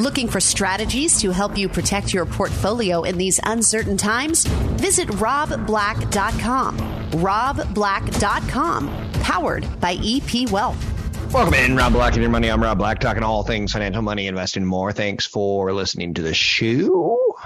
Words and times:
Looking 0.00 0.26
for 0.26 0.40
strategies 0.40 1.20
to 1.20 1.30
help 1.30 1.56
you 1.56 1.68
protect 1.68 2.12
your 2.12 2.26
portfolio 2.26 3.04
in 3.04 3.16
these 3.16 3.38
uncertain 3.44 3.96
times? 3.96 4.44
Visit 4.44 5.06
robblack.com. 5.06 6.78
robblack.com, 7.12 9.10
powered 9.22 9.80
by 9.80 9.96
EP 10.02 10.50
Wealth. 10.50 11.32
Welcome 11.32 11.54
in, 11.54 11.76
Rob 11.76 11.92
Black 11.92 12.14
and 12.14 12.22
your 12.22 12.30
money. 12.32 12.48
I'm 12.50 12.60
Rob 12.60 12.78
Black, 12.78 12.98
talking 12.98 13.22
all 13.22 13.44
things 13.44 13.72
financial, 13.72 14.02
money, 14.02 14.26
investing, 14.26 14.64
more. 14.64 14.90
Thanks 14.90 15.26
for 15.26 15.72
listening 15.72 16.14
to 16.14 16.22
the 16.22 16.34
show. 16.34 17.36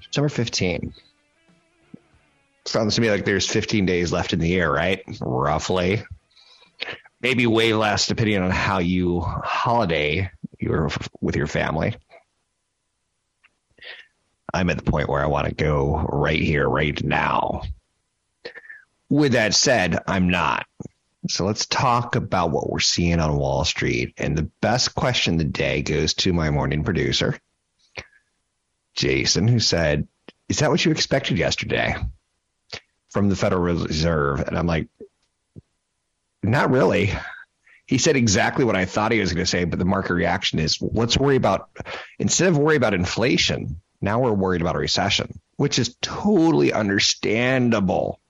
September 0.00 0.28
15. 0.28 0.94
Sounds 2.64 2.94
to 2.94 3.00
me 3.00 3.10
like 3.10 3.24
there's 3.24 3.48
15 3.48 3.86
days 3.86 4.12
left 4.12 4.32
in 4.34 4.38
the 4.38 4.48
year, 4.48 4.72
right? 4.72 5.02
Roughly. 5.20 6.04
Maybe 7.20 7.48
way 7.48 7.74
less, 7.74 8.06
depending 8.06 8.40
on 8.40 8.52
how 8.52 8.78
you 8.78 9.18
holiday 9.20 10.30
your 10.58 10.90
with 11.20 11.36
your 11.36 11.46
family. 11.46 11.96
I'm 14.52 14.70
at 14.70 14.78
the 14.78 14.90
point 14.90 15.08
where 15.08 15.22
I 15.22 15.26
want 15.26 15.46
to 15.46 15.54
go 15.54 16.06
right 16.08 16.40
here, 16.40 16.68
right 16.68 17.02
now. 17.02 17.62
With 19.10 19.32
that 19.32 19.54
said, 19.54 19.98
I'm 20.06 20.30
not. 20.30 20.66
So 21.28 21.44
let's 21.44 21.66
talk 21.66 22.16
about 22.16 22.50
what 22.50 22.70
we're 22.70 22.78
seeing 22.78 23.20
on 23.20 23.36
Wall 23.36 23.64
Street. 23.64 24.14
And 24.16 24.36
the 24.36 24.50
best 24.60 24.94
question 24.94 25.34
of 25.34 25.38
the 25.38 25.44
day 25.44 25.82
goes 25.82 26.14
to 26.14 26.32
my 26.32 26.50
morning 26.50 26.84
producer, 26.84 27.38
Jason, 28.94 29.46
who 29.46 29.60
said, 29.60 30.08
Is 30.48 30.60
that 30.60 30.70
what 30.70 30.84
you 30.84 30.92
expected 30.92 31.38
yesterday 31.38 31.96
from 33.10 33.28
the 33.28 33.36
Federal 33.36 33.62
Reserve? 33.62 34.40
And 34.40 34.56
I'm 34.56 34.66
like, 34.66 34.88
Not 36.42 36.70
really. 36.70 37.12
He 37.88 37.96
said 37.96 38.16
exactly 38.16 38.66
what 38.66 38.76
I 38.76 38.84
thought 38.84 39.12
he 39.12 39.20
was 39.20 39.32
going 39.32 39.44
to 39.44 39.50
say, 39.50 39.64
but 39.64 39.78
the 39.78 39.84
market 39.86 40.12
reaction 40.12 40.58
is 40.58 40.78
let's 40.80 41.16
worry 41.16 41.36
about, 41.36 41.70
instead 42.18 42.48
of 42.48 42.58
worry 42.58 42.76
about 42.76 42.92
inflation, 42.92 43.80
now 44.02 44.20
we're 44.20 44.32
worried 44.32 44.60
about 44.60 44.76
a 44.76 44.78
recession, 44.78 45.40
which 45.56 45.78
is 45.78 45.96
totally 46.02 46.70
understandable. 46.70 48.20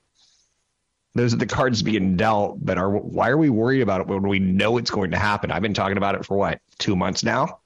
Those 1.17 1.35
are 1.35 1.39
the 1.39 1.47
cards 1.47 1.83
being 1.83 2.17
dealt, 2.17 2.65
but 2.65 2.79
are 2.79 2.89
why 2.89 3.31
are 3.31 3.37
we 3.37 3.51
worried 3.51 3.81
about 3.81 4.01
it 4.01 4.07
when 4.07 4.23
we 4.23 4.39
know 4.39 4.79
it's 4.79 4.93
going 4.93 5.11
to 5.11 5.19
happen? 5.19 5.51
I've 5.51 5.63
been 5.63 5.75
talking 5.75 5.97
about 5.97 6.15
it 6.15 6.25
for 6.25 6.37
what, 6.37 6.61
two 6.79 6.95
months 6.95 7.25
now? 7.25 7.59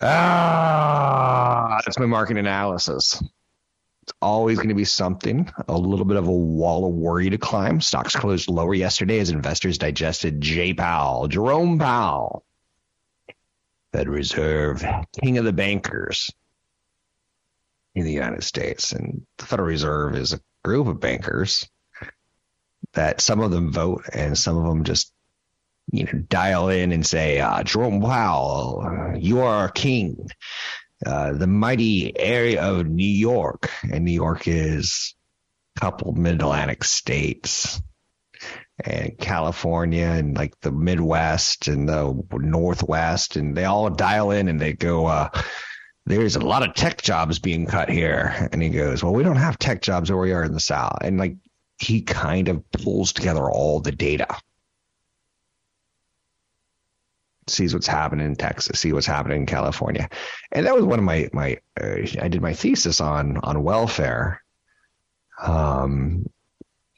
Ah, 0.00 1.80
that's 1.84 1.98
my 1.98 2.06
market 2.06 2.36
analysis. 2.36 3.20
It's 4.08 4.16
always 4.22 4.56
going 4.56 4.70
to 4.70 4.74
be 4.74 4.86
something, 4.86 5.52
a 5.68 5.76
little 5.76 6.06
bit 6.06 6.16
of 6.16 6.28
a 6.28 6.32
wall 6.32 6.86
of 6.86 6.94
worry 6.94 7.28
to 7.28 7.36
climb. 7.36 7.82
Stocks 7.82 8.16
closed 8.16 8.48
lower 8.48 8.72
yesterday 8.72 9.18
as 9.18 9.28
investors 9.28 9.76
digested 9.76 10.40
Jay 10.40 10.72
Powell, 10.72 11.28
Jerome 11.28 11.78
Powell, 11.78 12.42
Fed 13.92 14.08
Reserve, 14.08 14.82
king 15.22 15.36
of 15.36 15.44
the 15.44 15.52
bankers 15.52 16.30
in 17.94 18.04
the 18.06 18.12
United 18.12 18.44
States. 18.44 18.92
And 18.92 19.26
the 19.36 19.44
Federal 19.44 19.68
Reserve 19.68 20.16
is 20.16 20.32
a 20.32 20.40
group 20.64 20.86
of 20.86 21.00
bankers 21.00 21.68
that 22.94 23.20
some 23.20 23.40
of 23.40 23.50
them 23.50 23.70
vote 23.70 24.06
and 24.14 24.38
some 24.38 24.56
of 24.56 24.64
them 24.64 24.84
just 24.84 25.12
you 25.92 26.04
know 26.04 26.12
dial 26.12 26.70
in 26.70 26.92
and 26.92 27.06
say 27.06 27.40
uh, 27.40 27.62
Jerome 27.62 28.00
Powell, 28.00 29.12
you 29.18 29.40
are 29.40 29.54
our 29.54 29.68
king. 29.68 30.30
Uh, 31.04 31.32
the 31.32 31.46
mighty 31.46 32.18
area 32.18 32.62
of 32.62 32.86
New 32.86 33.04
York, 33.04 33.70
and 33.90 34.04
New 34.04 34.12
York 34.12 34.48
is 34.48 35.14
a 35.76 35.80
couple 35.80 36.12
mid 36.12 36.34
Atlantic 36.34 36.84
states, 36.84 37.80
and 38.84 39.16
California, 39.18 40.06
and 40.06 40.36
like 40.36 40.58
the 40.60 40.72
Midwest 40.72 41.68
and 41.68 41.88
the 41.88 42.20
Northwest, 42.32 43.36
and 43.36 43.56
they 43.56 43.64
all 43.64 43.90
dial 43.90 44.30
in 44.30 44.48
and 44.48 44.60
they 44.60 44.72
go, 44.72 45.06
uh, 45.06 45.28
there's 46.06 46.36
a 46.36 46.40
lot 46.40 46.66
of 46.66 46.74
tech 46.74 47.02
jobs 47.02 47.38
being 47.38 47.66
cut 47.66 47.90
here. 47.90 48.48
And 48.50 48.62
he 48.62 48.70
goes, 48.70 49.02
Well, 49.04 49.12
we 49.12 49.22
don't 49.22 49.36
have 49.36 49.58
tech 49.58 49.82
jobs 49.82 50.10
where 50.10 50.20
we 50.20 50.32
are 50.32 50.44
in 50.44 50.52
the 50.52 50.60
South. 50.60 50.98
And 51.02 51.18
like 51.18 51.36
he 51.78 52.02
kind 52.02 52.48
of 52.48 52.68
pulls 52.72 53.12
together 53.12 53.48
all 53.50 53.80
the 53.80 53.92
data 53.92 54.26
sees 57.50 57.74
what's 57.74 57.86
happening 57.86 58.26
in 58.26 58.36
Texas, 58.36 58.80
see 58.80 58.92
what's 58.92 59.06
happening 59.06 59.40
in 59.40 59.46
California, 59.46 60.08
and 60.52 60.66
that 60.66 60.74
was 60.74 60.84
one 60.84 60.98
of 60.98 61.04
my 61.04 61.28
my 61.32 61.58
uh, 61.80 61.98
I 62.20 62.28
did 62.28 62.42
my 62.42 62.54
thesis 62.54 63.00
on 63.00 63.38
on 63.38 63.62
welfare. 63.62 64.42
Um, 65.40 66.26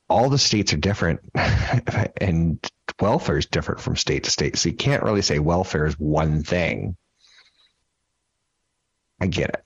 all 0.08 0.28
the 0.28 0.38
states 0.38 0.72
are 0.72 0.78
different, 0.78 1.20
and 2.20 2.58
welfare 3.00 3.38
is 3.38 3.46
different 3.46 3.80
from 3.80 3.96
state 3.96 4.24
to 4.24 4.30
state. 4.30 4.56
So 4.56 4.70
you 4.70 4.76
can't 4.76 5.02
really 5.02 5.22
say 5.22 5.38
welfare 5.38 5.86
is 5.86 5.98
one 5.98 6.42
thing. 6.42 6.96
I 9.20 9.26
get 9.26 9.50
it. 9.50 9.64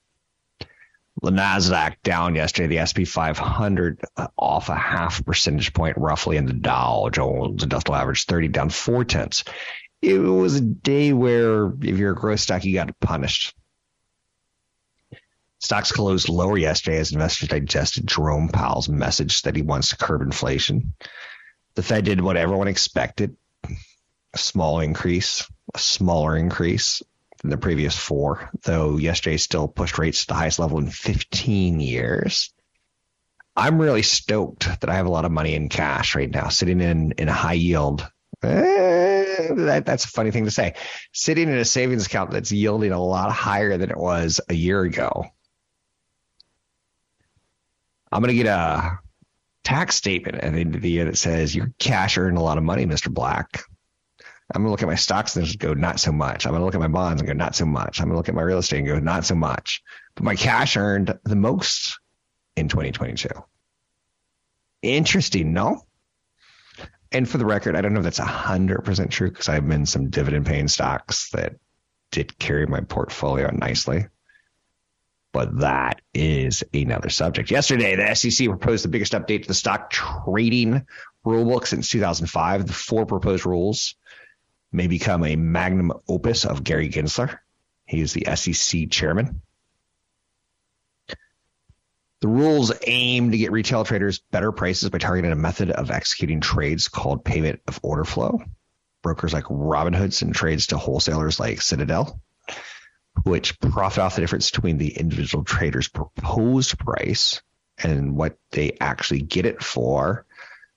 The 1.22 1.30
Nasdaq 1.30 1.96
down 2.02 2.34
yesterday, 2.34 2.76
the 2.76 2.84
SP 2.84 3.06
500 3.06 4.04
uh, 4.16 4.26
off 4.36 4.68
a 4.68 4.74
half 4.74 5.24
percentage 5.24 5.72
point 5.72 5.96
roughly, 5.96 6.36
and 6.36 6.48
the 6.48 6.52
Dow 6.52 7.08
Jones 7.10 7.62
Industrial 7.62 7.96
Average 7.96 8.26
30 8.26 8.48
down 8.48 8.68
four 8.68 9.04
tenths 9.04 9.44
it 10.04 10.18
was 10.18 10.56
a 10.56 10.60
day 10.60 11.12
where 11.12 11.72
if 11.80 11.98
you're 11.98 12.12
a 12.12 12.16
growth 12.16 12.40
stock, 12.40 12.64
you 12.64 12.74
got 12.74 12.98
punished. 13.00 13.54
Stocks 15.58 15.92
closed 15.92 16.28
lower 16.28 16.58
yesterday 16.58 16.98
as 16.98 17.12
investors 17.12 17.48
digested 17.48 18.06
Jerome 18.06 18.50
Powell's 18.50 18.88
message 18.88 19.42
that 19.42 19.56
he 19.56 19.62
wants 19.62 19.88
to 19.88 19.96
curb 19.96 20.20
inflation. 20.20 20.94
The 21.74 21.82
Fed 21.82 22.04
did 22.04 22.20
what 22.20 22.36
everyone 22.36 22.68
expected 22.68 23.36
a 24.34 24.38
small 24.38 24.80
increase, 24.80 25.48
a 25.72 25.78
smaller 25.78 26.36
increase 26.36 27.02
than 27.40 27.50
the 27.50 27.56
previous 27.56 27.96
four, 27.96 28.50
though 28.64 28.98
yesterday 28.98 29.36
still 29.36 29.68
pushed 29.68 29.98
rates 29.98 30.22
to 30.22 30.26
the 30.28 30.34
highest 30.34 30.58
level 30.58 30.78
in 30.78 30.90
15 30.90 31.80
years. 31.80 32.52
I'm 33.56 33.78
really 33.78 34.02
stoked 34.02 34.80
that 34.80 34.90
I 34.90 34.94
have 34.94 35.06
a 35.06 35.10
lot 35.10 35.24
of 35.24 35.32
money 35.32 35.54
in 35.54 35.68
cash 35.68 36.14
right 36.14 36.30
now, 36.30 36.48
sitting 36.48 36.80
in, 36.80 37.12
in 37.12 37.28
a 37.28 37.32
high 37.32 37.52
yield. 37.52 38.06
Eh, 38.42 39.13
that, 39.56 39.84
that's 39.86 40.04
a 40.04 40.08
funny 40.08 40.30
thing 40.30 40.44
to 40.44 40.50
say. 40.50 40.74
Sitting 41.12 41.48
in 41.48 41.56
a 41.56 41.64
savings 41.64 42.06
account 42.06 42.30
that's 42.30 42.52
yielding 42.52 42.92
a 42.92 43.02
lot 43.02 43.32
higher 43.32 43.76
than 43.76 43.90
it 43.90 43.96
was 43.96 44.40
a 44.48 44.54
year 44.54 44.82
ago. 44.82 45.24
I'm 48.10 48.20
going 48.22 48.36
to 48.36 48.42
get 48.42 48.46
a 48.46 48.98
tax 49.64 49.96
statement 49.96 50.36
at 50.36 50.52
the 50.52 50.60
end 50.60 50.74
of 50.76 50.82
the 50.82 50.90
year 50.90 51.06
that 51.06 51.16
says 51.16 51.54
your 51.54 51.72
cash 51.78 52.16
earned 52.16 52.38
a 52.38 52.42
lot 52.42 52.58
of 52.58 52.64
money, 52.64 52.86
Mr. 52.86 53.12
Black. 53.12 53.64
I'm 54.54 54.62
going 54.62 54.66
to 54.66 54.70
look 54.70 54.82
at 54.82 54.88
my 54.88 54.94
stocks 54.94 55.34
and 55.36 55.44
just 55.44 55.58
go, 55.58 55.74
not 55.74 55.98
so 55.98 56.12
much. 56.12 56.46
I'm 56.46 56.52
going 56.52 56.60
to 56.60 56.64
look 56.64 56.74
at 56.74 56.80
my 56.80 56.88
bonds 56.88 57.20
and 57.20 57.26
go, 57.26 57.32
not 57.32 57.56
so 57.56 57.64
much. 57.64 57.98
I'm 57.98 58.06
going 58.06 58.12
to 58.12 58.18
look 58.18 58.28
at 58.28 58.34
my 58.34 58.42
real 58.42 58.58
estate 58.58 58.78
and 58.78 58.86
go, 58.86 59.00
not 59.00 59.24
so 59.24 59.34
much. 59.34 59.82
But 60.14 60.24
my 60.24 60.36
cash 60.36 60.76
earned 60.76 61.18
the 61.24 61.34
most 61.34 61.98
in 62.54 62.68
2022. 62.68 63.28
Interesting, 64.82 65.54
no? 65.54 65.80
And 67.14 67.28
for 67.28 67.38
the 67.38 67.46
record, 67.46 67.76
I 67.76 67.80
don't 67.80 67.94
know 67.94 68.00
if 68.00 68.04
that's 68.04 68.18
100% 68.18 69.10
true 69.10 69.30
because 69.30 69.48
I've 69.48 69.68
been 69.68 69.86
some 69.86 70.10
dividend 70.10 70.46
paying 70.46 70.66
stocks 70.66 71.30
that 71.30 71.54
did 72.10 72.36
carry 72.38 72.66
my 72.66 72.80
portfolio 72.80 73.50
nicely. 73.52 74.06
But 75.32 75.60
that 75.60 76.00
is 76.12 76.64
another 76.74 77.10
subject. 77.10 77.52
Yesterday, 77.52 77.94
the 77.94 78.14
SEC 78.14 78.48
proposed 78.48 78.84
the 78.84 78.88
biggest 78.88 79.12
update 79.12 79.42
to 79.42 79.48
the 79.48 79.54
stock 79.54 79.90
trading 79.90 80.86
rulebook 81.24 81.66
since 81.66 81.88
2005. 81.88 82.66
The 82.66 82.72
four 82.72 83.06
proposed 83.06 83.46
rules 83.46 83.94
may 84.72 84.88
become 84.88 85.24
a 85.24 85.36
magnum 85.36 85.92
opus 86.08 86.44
of 86.44 86.64
Gary 86.64 86.88
Gensler. 86.88 87.38
He 87.86 88.00
is 88.00 88.12
the 88.12 88.26
SEC 88.34 88.90
chairman. 88.90 89.40
The 92.24 92.30
rules 92.30 92.72
aim 92.86 93.32
to 93.32 93.36
get 93.36 93.52
retail 93.52 93.84
traders 93.84 94.18
better 94.18 94.50
prices 94.50 94.88
by 94.88 94.96
targeting 94.96 95.30
a 95.30 95.36
method 95.36 95.70
of 95.70 95.90
executing 95.90 96.40
trades 96.40 96.88
called 96.88 97.22
payment 97.22 97.60
of 97.68 97.78
order 97.82 98.06
flow. 98.06 98.42
Brokers 99.02 99.34
like 99.34 99.44
Robinhood 99.44 100.14
send 100.14 100.34
trades 100.34 100.68
to 100.68 100.78
wholesalers 100.78 101.38
like 101.38 101.60
Citadel, 101.60 102.18
which 103.24 103.60
profit 103.60 103.98
off 103.98 104.14
the 104.14 104.22
difference 104.22 104.50
between 104.50 104.78
the 104.78 104.96
individual 104.96 105.44
trader's 105.44 105.88
proposed 105.88 106.78
price 106.78 107.42
and 107.76 108.16
what 108.16 108.38
they 108.52 108.78
actually 108.80 109.20
get 109.20 109.44
it 109.44 109.62
for 109.62 110.24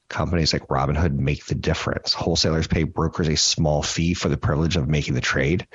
companies 0.10 0.52
like 0.52 0.68
Robinhood 0.68 1.14
make 1.14 1.46
the 1.46 1.56
difference. 1.56 2.12
Wholesalers 2.12 2.68
pay 2.68 2.84
brokers 2.84 3.30
a 3.30 3.38
small 3.38 3.82
fee 3.82 4.16
for 4.16 4.28
the 4.28 4.36
privilege 4.36 4.76
of 4.76 4.90
making 4.90 5.14
the 5.14 5.22
trade. 5.22 5.66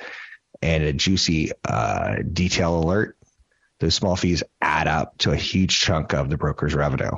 And 0.61 0.83
a 0.83 0.93
juicy 0.93 1.51
uh, 1.65 2.17
detail 2.31 2.77
alert 2.77 3.17
those 3.83 3.95
small 3.95 4.15
fees 4.15 4.43
add 4.61 4.87
up 4.87 5.17
to 5.19 5.31
a 5.31 5.35
huge 5.35 5.79
chunk 5.79 6.13
of 6.13 6.29
the 6.29 6.37
broker's 6.37 6.73
revenue. 6.73 7.11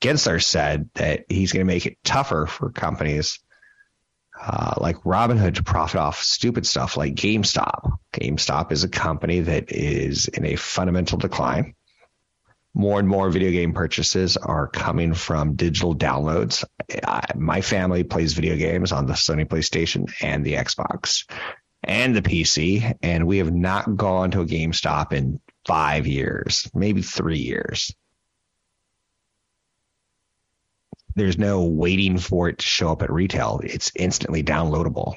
Gensler 0.00 0.42
said 0.42 0.88
that 0.94 1.26
he's 1.28 1.52
going 1.52 1.66
to 1.66 1.72
make 1.72 1.86
it 1.86 1.98
tougher 2.02 2.46
for 2.46 2.70
companies 2.70 3.38
uh, 4.40 4.74
like 4.78 4.96
Robinhood 5.02 5.56
to 5.56 5.62
profit 5.62 6.00
off 6.00 6.22
stupid 6.22 6.66
stuff 6.66 6.96
like 6.96 7.14
GameStop. 7.14 7.98
GameStop 8.14 8.72
is 8.72 8.84
a 8.84 8.88
company 8.88 9.40
that 9.40 9.70
is 9.70 10.28
in 10.28 10.46
a 10.46 10.56
fundamental 10.56 11.18
decline 11.18 11.74
more 12.74 12.98
and 13.00 13.08
more 13.08 13.30
video 13.30 13.50
game 13.50 13.72
purchases 13.72 14.36
are 14.36 14.68
coming 14.68 15.14
from 15.14 15.56
digital 15.56 15.94
downloads. 15.94 16.64
my 17.34 17.60
family 17.60 18.04
plays 18.04 18.32
video 18.32 18.56
games 18.56 18.92
on 18.92 19.06
the 19.06 19.14
Sony 19.14 19.44
PlayStation 19.44 20.12
and 20.22 20.44
the 20.44 20.54
Xbox 20.54 21.28
and 21.82 22.14
the 22.14 22.22
PC, 22.22 22.96
and 23.02 23.26
we 23.26 23.38
have 23.38 23.52
not 23.52 23.96
gone 23.96 24.30
to 24.32 24.42
a 24.42 24.46
GameStop 24.46 25.12
in 25.12 25.40
five 25.66 26.06
years, 26.06 26.70
maybe 26.74 27.02
three 27.02 27.38
years. 27.38 27.94
There's 31.16 31.38
no 31.38 31.64
waiting 31.64 32.18
for 32.18 32.48
it 32.48 32.58
to 32.58 32.66
show 32.66 32.90
up 32.90 33.02
at 33.02 33.10
retail. 33.10 33.60
It's 33.62 33.92
instantly 33.96 34.42
downloadable. 34.42 35.16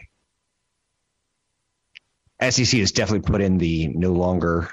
SEC 2.42 2.80
has 2.80 2.92
definitely 2.92 3.30
put 3.32 3.42
in 3.42 3.58
the 3.58 3.88
no 3.88 4.12
longer 4.12 4.70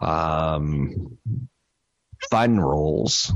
um, 0.00 1.18
fun 2.30 2.58
rules 2.58 3.32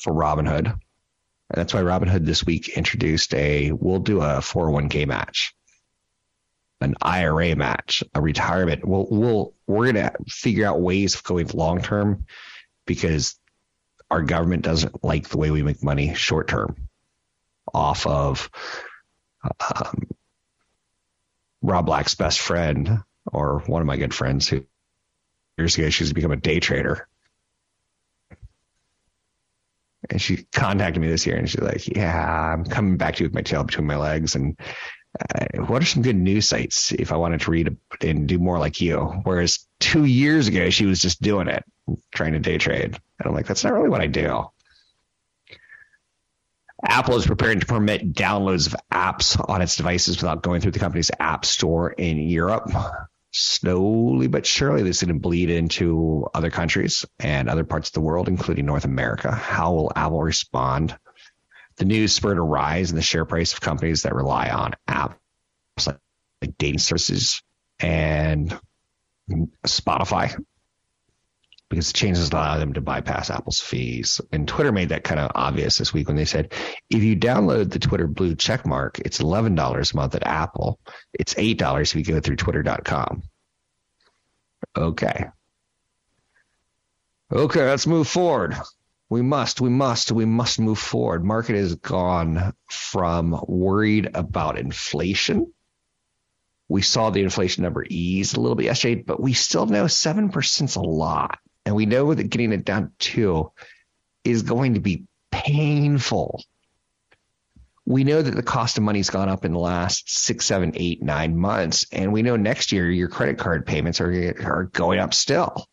for 0.00 0.12
Robinhood. 0.12 0.66
And 0.66 1.58
that's 1.58 1.74
why 1.74 1.82
Robinhood 1.82 2.24
this 2.24 2.44
week 2.44 2.68
introduced 2.68 3.34
a 3.34 3.72
we'll 3.72 3.98
do 3.98 4.20
a 4.20 4.38
401k 4.38 5.06
match, 5.06 5.54
an 6.80 6.94
IRA 7.02 7.56
match, 7.56 8.04
a 8.14 8.20
retirement. 8.20 8.84
We'll 8.84 9.08
we'll 9.10 9.54
we're 9.70 9.92
gonna 9.92 10.12
figure 10.26 10.66
out 10.66 10.80
ways 10.80 11.14
of 11.14 11.22
going 11.22 11.48
long 11.48 11.80
term 11.80 12.24
because 12.86 13.36
our 14.10 14.22
government 14.22 14.62
doesn't 14.62 15.04
like 15.04 15.28
the 15.28 15.38
way 15.38 15.50
we 15.50 15.62
make 15.62 15.82
money 15.82 16.14
short 16.14 16.48
term 16.48 16.88
off 17.72 18.06
of 18.06 18.50
um, 19.60 20.02
Rob 21.62 21.86
Black's 21.86 22.14
best 22.14 22.40
friend 22.40 22.98
or 23.26 23.60
one 23.66 23.80
of 23.80 23.86
my 23.86 23.96
good 23.96 24.14
friends 24.14 24.48
who 24.48 24.64
years 25.56 25.76
ago 25.78 25.90
she's 25.90 26.12
become 26.12 26.32
a 26.32 26.36
day 26.36 26.58
trader 26.58 27.06
and 30.08 30.20
she 30.20 30.44
contacted 30.52 31.00
me 31.00 31.08
this 31.08 31.26
year 31.26 31.36
and 31.36 31.48
she's 31.48 31.60
like, 31.60 31.86
yeah, 31.86 32.52
I'm 32.52 32.64
coming 32.64 32.96
back 32.96 33.16
to 33.16 33.22
you 33.22 33.28
with 33.28 33.34
my 33.34 33.42
tail 33.42 33.64
between 33.64 33.86
my 33.86 33.96
legs. 33.96 34.34
And 34.34 34.58
uh, 35.18 35.62
what 35.64 35.82
are 35.82 35.86
some 35.86 36.02
good 36.02 36.16
news 36.16 36.48
sites 36.48 36.92
if 36.92 37.12
I 37.12 37.16
wanted 37.16 37.40
to 37.42 37.50
read 37.50 37.76
and 38.00 38.28
do 38.28 38.38
more 38.38 38.58
like 38.58 38.80
you? 38.80 38.98
Whereas 38.98 39.66
two 39.78 40.04
years 40.04 40.48
ago, 40.48 40.70
she 40.70 40.86
was 40.86 41.00
just 41.00 41.20
doing 41.20 41.48
it, 41.48 41.64
trying 42.12 42.32
to 42.32 42.38
day 42.38 42.58
trade. 42.58 42.98
And 43.18 43.26
I'm 43.26 43.34
like, 43.34 43.46
that's 43.46 43.64
not 43.64 43.72
really 43.72 43.88
what 43.88 44.00
I 44.00 44.06
do. 44.06 44.50
Apple 46.82 47.16
is 47.16 47.26
preparing 47.26 47.60
to 47.60 47.66
permit 47.66 48.14
downloads 48.14 48.66
of 48.66 48.76
apps 48.90 49.38
on 49.48 49.60
its 49.60 49.76
devices 49.76 50.16
without 50.16 50.42
going 50.42 50.60
through 50.60 50.70
the 50.70 50.78
company's 50.78 51.10
app 51.18 51.44
store 51.44 51.90
in 51.90 52.18
Europe 52.18 52.70
slowly 53.32 54.26
but 54.26 54.46
surely 54.46 54.82
this 54.82 54.96
is 54.96 55.02
going 55.04 55.14
to 55.14 55.20
bleed 55.20 55.50
into 55.50 56.26
other 56.34 56.50
countries 56.50 57.04
and 57.18 57.48
other 57.48 57.64
parts 57.64 57.90
of 57.90 57.94
the 57.94 58.00
world, 58.00 58.28
including 58.28 58.66
North 58.66 58.84
America. 58.84 59.30
How 59.30 59.72
will 59.72 59.92
Apple 59.94 60.22
respond? 60.22 60.96
The 61.80 61.86
news 61.86 62.14
spurred 62.14 62.36
a 62.36 62.42
rise 62.42 62.90
in 62.90 62.96
the 62.96 63.02
share 63.02 63.24
price 63.24 63.54
of 63.54 63.62
companies 63.62 64.02
that 64.02 64.14
rely 64.14 64.50
on 64.50 64.74
apps 64.86 65.16
like, 65.86 65.96
like 66.42 66.58
dating 66.58 66.80
services 66.80 67.42
and 67.80 68.54
Spotify 69.66 70.38
because 71.70 71.86
the 71.86 71.94
changes 71.94 72.28
allow 72.28 72.58
them 72.58 72.74
to 72.74 72.82
bypass 72.82 73.30
Apple's 73.30 73.60
fees. 73.60 74.20
And 74.30 74.46
Twitter 74.46 74.72
made 74.72 74.90
that 74.90 75.04
kind 75.04 75.20
of 75.20 75.30
obvious 75.34 75.78
this 75.78 75.94
week 75.94 76.08
when 76.08 76.18
they 76.18 76.26
said, 76.26 76.52
if 76.90 77.02
you 77.02 77.16
download 77.16 77.70
the 77.70 77.78
Twitter 77.78 78.06
blue 78.06 78.34
check 78.34 78.66
mark, 78.66 78.98
it's 78.98 79.20
$11 79.20 79.56
a 79.92 79.96
month 79.96 80.14
at 80.14 80.26
Apple. 80.26 80.78
It's 81.14 81.32
$8 81.32 81.80
if 81.80 81.96
you 81.96 82.04
go 82.04 82.20
through 82.20 82.36
twitter.com. 82.36 83.22
Okay. 84.76 85.24
Okay, 87.32 87.64
let's 87.64 87.86
move 87.86 88.06
forward. 88.06 88.54
We 89.10 89.22
must, 89.22 89.60
we 89.60 89.70
must, 89.70 90.12
we 90.12 90.24
must 90.24 90.60
move 90.60 90.78
forward. 90.78 91.24
Market 91.24 91.56
has 91.56 91.74
gone 91.74 92.54
from 92.68 93.44
worried 93.48 94.08
about 94.14 94.56
inflation. 94.56 95.52
We 96.68 96.82
saw 96.82 97.10
the 97.10 97.22
inflation 97.22 97.64
number 97.64 97.84
ease 97.90 98.34
a 98.34 98.40
little 98.40 98.54
bit 98.54 98.66
yesterday, 98.66 99.02
but 99.04 99.20
we 99.20 99.32
still 99.32 99.66
know 99.66 99.86
7% 99.86 100.64
is 100.64 100.76
a 100.76 100.80
lot. 100.80 101.40
And 101.66 101.74
we 101.74 101.86
know 101.86 102.14
that 102.14 102.30
getting 102.30 102.52
it 102.52 102.64
down 102.64 102.84
to 102.84 102.92
two 102.98 103.52
is 104.22 104.42
going 104.42 104.74
to 104.74 104.80
be 104.80 105.06
painful. 105.32 106.44
We 107.84 108.04
know 108.04 108.22
that 108.22 108.36
the 108.36 108.44
cost 108.44 108.78
of 108.78 108.84
money's 108.84 109.10
gone 109.10 109.28
up 109.28 109.44
in 109.44 109.52
the 109.52 109.58
last 109.58 110.08
six, 110.08 110.46
seven, 110.46 110.70
eight, 110.76 111.02
nine 111.02 111.36
months. 111.36 111.84
And 111.90 112.12
we 112.12 112.22
know 112.22 112.36
next 112.36 112.70
year 112.70 112.88
your 112.88 113.08
credit 113.08 113.38
card 113.38 113.66
payments 113.66 114.00
are, 114.00 114.36
are 114.44 114.70
going 114.72 115.00
up 115.00 115.14
still. 115.14 115.68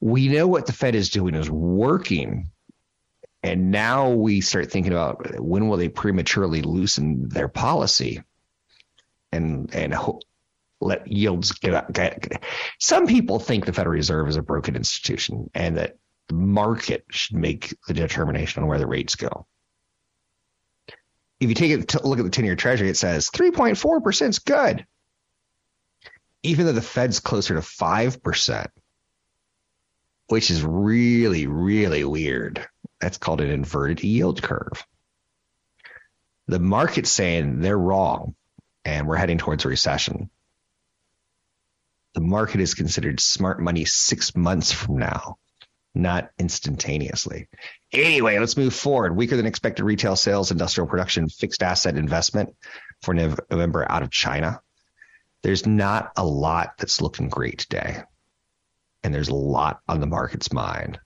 We 0.00 0.28
know 0.28 0.46
what 0.46 0.66
the 0.66 0.72
Fed 0.72 0.94
is 0.94 1.10
doing 1.10 1.34
is 1.34 1.50
working. 1.50 2.50
And 3.42 3.70
now 3.70 4.10
we 4.10 4.40
start 4.40 4.70
thinking 4.70 4.92
about 4.92 5.40
when 5.40 5.68
will 5.68 5.76
they 5.76 5.88
prematurely 5.88 6.62
loosen 6.62 7.28
their 7.28 7.48
policy 7.48 8.22
and 9.32 9.72
and 9.74 9.94
let 10.80 11.10
yields 11.10 11.52
get 11.52 11.74
up. 11.74 11.92
Get, 11.92 12.42
some 12.78 13.06
people 13.06 13.38
think 13.38 13.66
the 13.66 13.72
Federal 13.72 13.94
Reserve 13.94 14.28
is 14.28 14.36
a 14.36 14.42
broken 14.42 14.76
institution 14.76 15.50
and 15.54 15.76
that 15.76 15.96
the 16.28 16.34
market 16.34 17.04
should 17.10 17.36
make 17.36 17.76
the 17.86 17.94
determination 17.94 18.62
on 18.62 18.68
where 18.68 18.78
the 18.78 18.86
rates 18.86 19.16
go. 19.16 19.46
If 21.40 21.48
you 21.48 21.54
take 21.54 21.94
a 21.94 22.06
look 22.06 22.18
at 22.18 22.24
the 22.24 22.30
10 22.30 22.44
year 22.44 22.56
treasury, 22.56 22.88
it 22.88 22.96
says 22.96 23.30
3.4% 23.30 24.28
is 24.28 24.38
good. 24.40 24.86
Even 26.42 26.66
though 26.66 26.72
the 26.72 26.82
Fed's 26.82 27.20
closer 27.20 27.54
to 27.54 27.60
5%, 27.60 28.66
which 30.28 30.50
is 30.50 30.62
really, 30.62 31.46
really 31.46 32.04
weird. 32.04 32.66
That's 33.00 33.18
called 33.18 33.40
an 33.40 33.50
inverted 33.50 34.02
yield 34.02 34.42
curve. 34.42 34.84
The 36.46 36.58
market's 36.58 37.10
saying 37.10 37.60
they're 37.60 37.78
wrong 37.78 38.34
and 38.84 39.06
we're 39.06 39.16
heading 39.16 39.38
towards 39.38 39.64
a 39.64 39.68
recession 39.68 40.30
the 42.18 42.24
market 42.24 42.60
is 42.60 42.74
considered 42.74 43.20
smart 43.20 43.60
money 43.60 43.84
six 43.84 44.34
months 44.34 44.72
from 44.72 44.98
now, 44.98 45.38
not 45.94 46.30
instantaneously. 46.36 47.46
Anyway, 47.92 48.38
let's 48.40 48.56
move 48.56 48.74
forward. 48.74 49.14
Weaker 49.14 49.36
than 49.36 49.46
expected 49.46 49.84
retail 49.84 50.16
sales, 50.16 50.50
industrial 50.50 50.88
production, 50.88 51.28
fixed 51.28 51.62
asset 51.62 51.96
investment 51.96 52.56
for 53.02 53.14
November 53.14 53.86
out 53.88 54.02
of 54.02 54.10
China. 54.10 54.60
There's 55.42 55.64
not 55.64 56.10
a 56.16 56.24
lot 56.24 56.72
that's 56.78 57.00
looking 57.00 57.28
great 57.28 57.60
today. 57.60 58.02
And 59.02 59.14
there's 59.14 59.28
a 59.28 59.34
lot 59.34 59.80
on 59.88 60.00
the 60.00 60.06
market's 60.06 60.52
mind. 60.52 60.98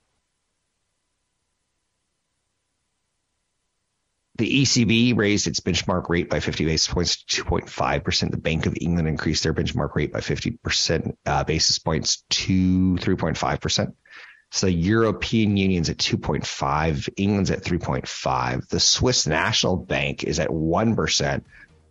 The 4.37 4.63
ECB 4.63 5.17
raised 5.17 5.47
its 5.47 5.61
benchmark 5.61 6.09
rate 6.09 6.31
by 6.31 6.41
50 6.41 6.65
basis 6.65 6.93
points 6.93 7.23
to 7.25 7.45
2.5%. 7.45 8.31
The 8.31 8.37
Bank 8.39 8.67
of 8.67 8.77
England 8.81 9.07
increased 9.07 9.43
their 9.43 9.53
benchmark 9.53 9.95
rate 9.95 10.13
by 10.13 10.21
50% 10.21 11.17
uh, 11.27 11.45
basis 11.45 11.79
points 11.79 12.25
to 12.31 12.97
3.5%. 12.97 13.93
So 14.51 14.67
European 14.67 15.57
Union's 15.57 15.91
at 15.91 15.99
2.5, 15.99 17.09
England's 17.17 17.51
at 17.51 17.63
3.5. 17.63 18.69
The 18.69 18.81
Swiss 18.81 19.27
National 19.27 19.77
Bank 19.77 20.25
is 20.25 20.39
at 20.39 20.49
1%. 20.49 21.43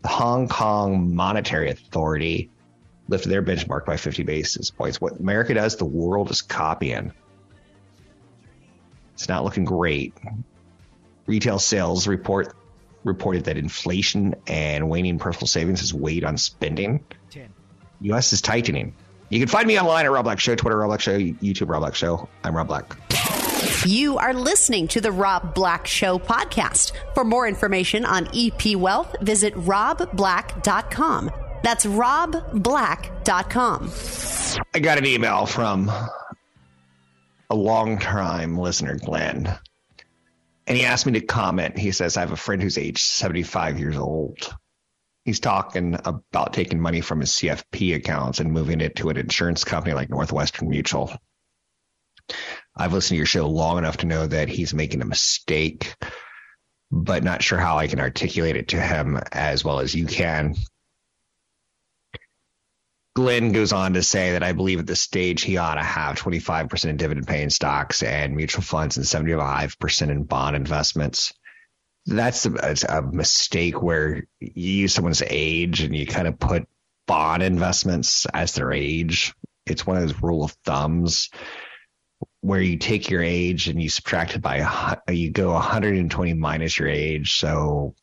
The 0.01 0.08
Hong 0.08 0.48
Kong 0.48 1.15
Monetary 1.15 1.70
Authority 1.70 2.50
lifted 3.08 3.29
their 3.29 3.41
benchmark 3.41 3.86
by 3.86 3.98
50 3.98 4.24
basis 4.24 4.70
points. 4.70 5.01
What 5.01 5.20
America 5.20 5.53
does, 5.53 5.75
the 5.75 5.86
world 5.86 6.31
is 6.31 6.41
copying. 6.41 7.12
It's 9.13 9.29
not 9.29 9.43
looking 9.43 9.65
great. 9.65 10.13
Retail 11.27 11.60
sales 11.60 12.08
report 12.08 12.55
reported 13.03 13.46
that 13.46 13.58
inflation 13.58 14.36
and 14.48 14.89
waning 14.89 15.20
personal 15.20 15.48
savings 15.48 15.81
has 15.81 15.93
weighed 15.93 16.24
on 16.24 16.38
spending. 16.38 17.03
10. 17.31 17.51
U.S. 18.01 18.34
is 18.34 18.41
tightening. 18.41 18.96
You 19.29 19.39
can 19.39 19.48
find 19.48 19.67
me 19.67 19.79
online 19.79 20.05
at 20.05 20.12
Rob 20.12 20.25
Black 20.25 20.39
Show, 20.39 20.55
Twitter 20.55 20.77
Rob 20.77 20.89
Black 20.89 21.00
Show, 21.00 21.17
YouTube 21.17 21.70
Rob 21.70 21.81
Black 21.81 21.96
Show. 21.96 22.27
I'm 22.43 22.55
Rob 22.55 22.67
Black. 22.67 22.98
You 23.86 24.17
are 24.17 24.34
listening 24.34 24.88
to 24.89 25.01
the 25.01 25.12
Rob 25.12 25.53
Black 25.53 25.88
Show 25.88 26.20
podcast. 26.20 26.91
For 27.13 27.24
more 27.24 27.48
information 27.48 28.05
on 28.05 28.27
EP 28.36 28.75
Wealth, 28.75 29.15
visit 29.22 29.53
robblack.com. 29.55 31.31
That's 31.63 31.85
robblack.com. 31.85 33.91
I 34.73 34.79
got 34.79 34.97
an 34.97 35.05
email 35.05 35.45
from 35.45 35.91
a 37.49 37.55
long 37.55 37.99
time 37.99 38.57
listener, 38.57 38.97
Glenn 38.97 39.57
And 40.67 40.77
he 40.77 40.85
asked 40.85 41.05
me 41.05 41.13
to 41.13 41.21
comment. 41.21 41.77
He 41.77 41.91
says, 41.91 42.17
I 42.17 42.21
have 42.21 42.31
a 42.31 42.37
friend 42.37 42.61
who's 42.61 42.77
age 42.77 43.03
75 43.03 43.79
years 43.79 43.97
old. 43.97 44.53
He's 45.25 45.39
talking 45.39 45.95
about 46.03 46.53
taking 46.53 46.79
money 46.79 47.01
from 47.01 47.19
his 47.19 47.31
CFP 47.31 47.95
accounts 47.95 48.39
and 48.39 48.51
moving 48.51 48.81
it 48.81 48.95
to 48.97 49.09
an 49.09 49.17
insurance 49.17 49.63
company 49.63 49.93
like 49.93 50.09
Northwestern 50.09 50.69
Mutual. 50.69 51.11
I've 52.75 52.93
listened 52.93 53.15
to 53.15 53.17
your 53.17 53.25
show 53.25 53.47
long 53.47 53.77
enough 53.77 53.97
to 53.97 54.07
know 54.07 54.25
that 54.25 54.49
he's 54.49 54.73
making 54.73 55.01
a 55.01 55.05
mistake, 55.05 55.95
but 56.89 57.23
not 57.23 57.43
sure 57.43 57.59
how 57.59 57.77
I 57.77 57.87
can 57.87 57.99
articulate 57.99 58.55
it 58.55 58.69
to 58.69 58.81
him 58.81 59.19
as 59.31 59.63
well 59.63 59.79
as 59.79 59.93
you 59.93 60.05
can. 60.05 60.55
Glenn 63.13 63.51
goes 63.51 63.73
on 63.73 63.93
to 63.93 64.03
say 64.03 64.31
that 64.31 64.43
I 64.43 64.53
believe 64.53 64.79
at 64.79 64.87
this 64.87 65.01
stage 65.01 65.41
he 65.41 65.57
ought 65.57 65.75
to 65.75 65.83
have 65.83 66.15
25% 66.15 66.85
in 66.85 66.97
dividend 66.97 67.27
paying 67.27 67.49
stocks 67.49 68.03
and 68.03 68.35
mutual 68.35 68.61
funds 68.61 68.97
and 68.97 69.05
75% 69.05 70.09
in 70.09 70.23
bond 70.23 70.55
investments. 70.55 71.33
That's 72.05 72.45
a, 72.45 72.75
a 72.87 73.01
mistake 73.01 73.81
where 73.81 74.23
you 74.39 74.73
use 74.73 74.93
someone's 74.93 75.21
age 75.25 75.81
and 75.81 75.95
you 75.95 76.07
kind 76.07 76.27
of 76.27 76.39
put 76.39 76.67
bond 77.05 77.43
investments 77.43 78.25
as 78.33 78.53
their 78.53 78.71
age. 78.71 79.33
It's 79.65 79.85
one 79.85 79.97
of 79.97 80.03
those 80.03 80.21
rule 80.21 80.45
of 80.45 80.51
thumbs 80.63 81.29
where 82.39 82.61
you 82.61 82.77
take 82.77 83.09
your 83.09 83.21
age 83.21 83.67
and 83.67 83.81
you 83.81 83.89
subtract 83.89 84.35
it 84.35 84.41
by 84.41 84.97
you 85.09 85.31
go 85.31 85.51
120 85.51 86.33
minus 86.33 86.79
your 86.79 86.87
age. 86.87 87.37
So 87.37 87.93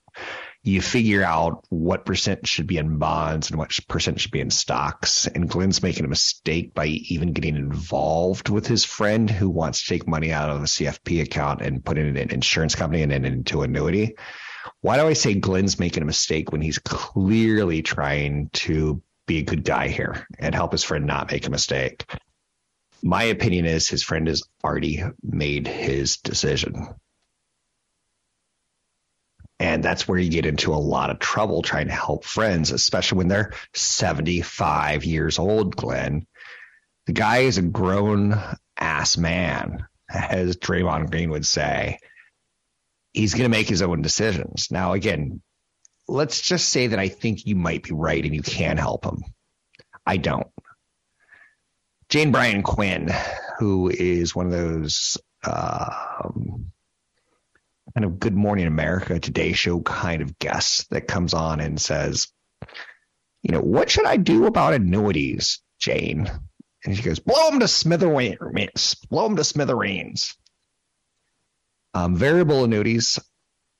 you 0.68 0.82
figure 0.82 1.24
out 1.24 1.64
what 1.70 2.04
percent 2.04 2.46
should 2.46 2.66
be 2.66 2.76
in 2.76 2.98
bonds 2.98 3.48
and 3.50 3.58
what 3.58 3.76
percent 3.88 4.20
should 4.20 4.30
be 4.30 4.40
in 4.40 4.50
stocks. 4.50 5.26
And 5.26 5.48
Glenn's 5.48 5.82
making 5.82 6.04
a 6.04 6.08
mistake 6.08 6.74
by 6.74 6.86
even 6.86 7.32
getting 7.32 7.56
involved 7.56 8.50
with 8.50 8.66
his 8.66 8.84
friend 8.84 9.30
who 9.30 9.48
wants 9.48 9.82
to 9.82 9.88
take 9.88 10.06
money 10.06 10.30
out 10.30 10.50
of 10.50 10.60
a 10.60 10.66
CFP 10.66 11.22
account 11.22 11.62
and 11.62 11.84
put 11.84 11.96
it 11.96 12.06
in 12.06 12.16
an 12.16 12.30
insurance 12.30 12.74
company 12.74 13.02
and 13.02 13.10
then 13.10 13.24
into 13.24 13.62
annuity. 13.62 14.16
Why 14.82 14.98
do 14.98 15.06
I 15.06 15.14
say 15.14 15.34
Glenn's 15.34 15.78
making 15.78 16.02
a 16.02 16.06
mistake 16.06 16.52
when 16.52 16.60
he's 16.60 16.78
clearly 16.78 17.80
trying 17.80 18.50
to 18.54 19.02
be 19.26 19.38
a 19.38 19.44
good 19.44 19.64
guy 19.64 19.88
here 19.88 20.26
and 20.38 20.54
help 20.54 20.72
his 20.72 20.84
friend 20.84 21.06
not 21.06 21.30
make 21.30 21.46
a 21.46 21.50
mistake? 21.50 22.04
My 23.02 23.24
opinion 23.24 23.64
is 23.64 23.88
his 23.88 24.02
friend 24.02 24.26
has 24.26 24.42
already 24.62 25.02
made 25.22 25.66
his 25.66 26.18
decision. 26.18 26.94
And 29.60 29.82
that's 29.82 30.06
where 30.06 30.18
you 30.18 30.30
get 30.30 30.46
into 30.46 30.72
a 30.72 30.76
lot 30.76 31.10
of 31.10 31.18
trouble 31.18 31.62
trying 31.62 31.88
to 31.88 31.92
help 31.92 32.24
friends, 32.24 32.70
especially 32.70 33.18
when 33.18 33.28
they're 33.28 33.52
75 33.74 35.04
years 35.04 35.38
old, 35.38 35.74
Glenn. 35.74 36.26
The 37.06 37.12
guy 37.12 37.38
is 37.38 37.58
a 37.58 37.62
grown 37.62 38.40
ass 38.78 39.16
man, 39.16 39.86
as 40.08 40.56
Draymond 40.56 41.10
Green 41.10 41.30
would 41.30 41.46
say. 41.46 41.98
He's 43.12 43.34
going 43.34 43.50
to 43.50 43.56
make 43.56 43.68
his 43.68 43.82
own 43.82 44.02
decisions. 44.02 44.68
Now, 44.70 44.92
again, 44.92 45.42
let's 46.06 46.40
just 46.40 46.68
say 46.68 46.88
that 46.88 46.98
I 46.98 47.08
think 47.08 47.46
you 47.46 47.56
might 47.56 47.82
be 47.82 47.94
right 47.94 48.24
and 48.24 48.34
you 48.34 48.42
can 48.42 48.76
help 48.76 49.04
him. 49.04 49.22
I 50.06 50.18
don't. 50.18 50.46
Jane 52.08 52.32
Bryant 52.32 52.64
Quinn, 52.64 53.10
who 53.58 53.90
is 53.90 54.34
one 54.34 54.46
of 54.46 54.52
those 54.52 55.18
um, 55.44 56.72
kind 57.98 58.04
of 58.04 58.20
Good 58.20 58.36
Morning 58.36 58.68
America 58.68 59.18
Today 59.18 59.54
Show 59.54 59.80
kind 59.80 60.22
of 60.22 60.38
guest 60.38 60.88
that 60.90 61.08
comes 61.08 61.34
on 61.34 61.58
and 61.58 61.80
says, 61.80 62.28
you 63.42 63.50
know, 63.50 63.60
what 63.60 63.90
should 63.90 64.06
I 64.06 64.16
do 64.16 64.46
about 64.46 64.72
annuities, 64.72 65.60
Jane? 65.80 66.30
And 66.84 66.96
she 66.96 67.02
goes, 67.02 67.18
blow 67.18 67.50
them 67.50 67.58
to 67.58 67.66
smithereens. 67.66 68.94
Blow 69.10 69.24
them 69.24 69.34
to 69.34 69.42
smithereens. 69.42 70.36
Um, 71.92 72.14
variable 72.14 72.62
annuities 72.62 73.18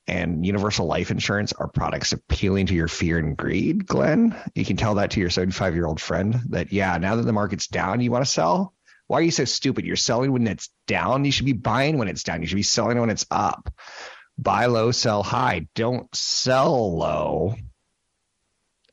and 0.05 0.45
universal 0.45 0.85
life 0.85 1.11
insurance 1.11 1.53
are 1.53 1.69
products 1.69 2.11
appealing 2.11 2.65
to 2.65 2.75
your 2.75 2.89
fear 2.89 3.19
and 3.19 3.37
greed, 3.37 3.87
Glenn. 3.87 4.35
You 4.53 4.65
can 4.65 4.75
tell 4.75 4.95
that 4.95 5.11
to 5.11 5.21
your 5.21 5.29
75 5.29 5.75
year 5.75 5.85
old 5.85 6.01
friend 6.01 6.41
that, 6.49 6.73
yeah, 6.73 6.97
now 6.97 7.15
that 7.15 7.23
the 7.23 7.31
market's 7.31 7.67
down, 7.67 8.01
you 8.01 8.11
want 8.11 8.25
to 8.25 8.29
sell. 8.29 8.73
Why 9.09 9.17
are 9.17 9.23
you 9.23 9.31
so 9.31 9.45
stupid? 9.45 9.85
You're 9.85 9.95
selling 9.95 10.31
when 10.31 10.45
it's 10.45 10.69
down. 10.85 11.25
You 11.25 11.31
should 11.31 11.47
be 11.47 11.53
buying 11.53 11.97
when 11.97 12.09
it's 12.09 12.21
down. 12.21 12.41
You 12.41 12.47
should 12.47 12.57
be 12.57 12.61
selling 12.61 12.99
when 12.99 13.09
it's 13.09 13.25
up. 13.31 13.73
Buy 14.37 14.67
low, 14.67 14.91
sell 14.91 15.23
high. 15.23 15.67
Don't 15.73 16.13
sell 16.15 16.95
low 16.95 17.55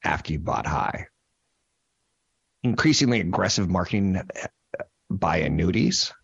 after 0.02 0.32
you 0.32 0.38
bought 0.38 0.66
high. 0.66 1.08
Increasingly 2.62 3.20
aggressive 3.20 3.68
marketing 3.68 4.16
uh, 4.16 4.46
by 5.10 5.40
annuities 5.40 6.14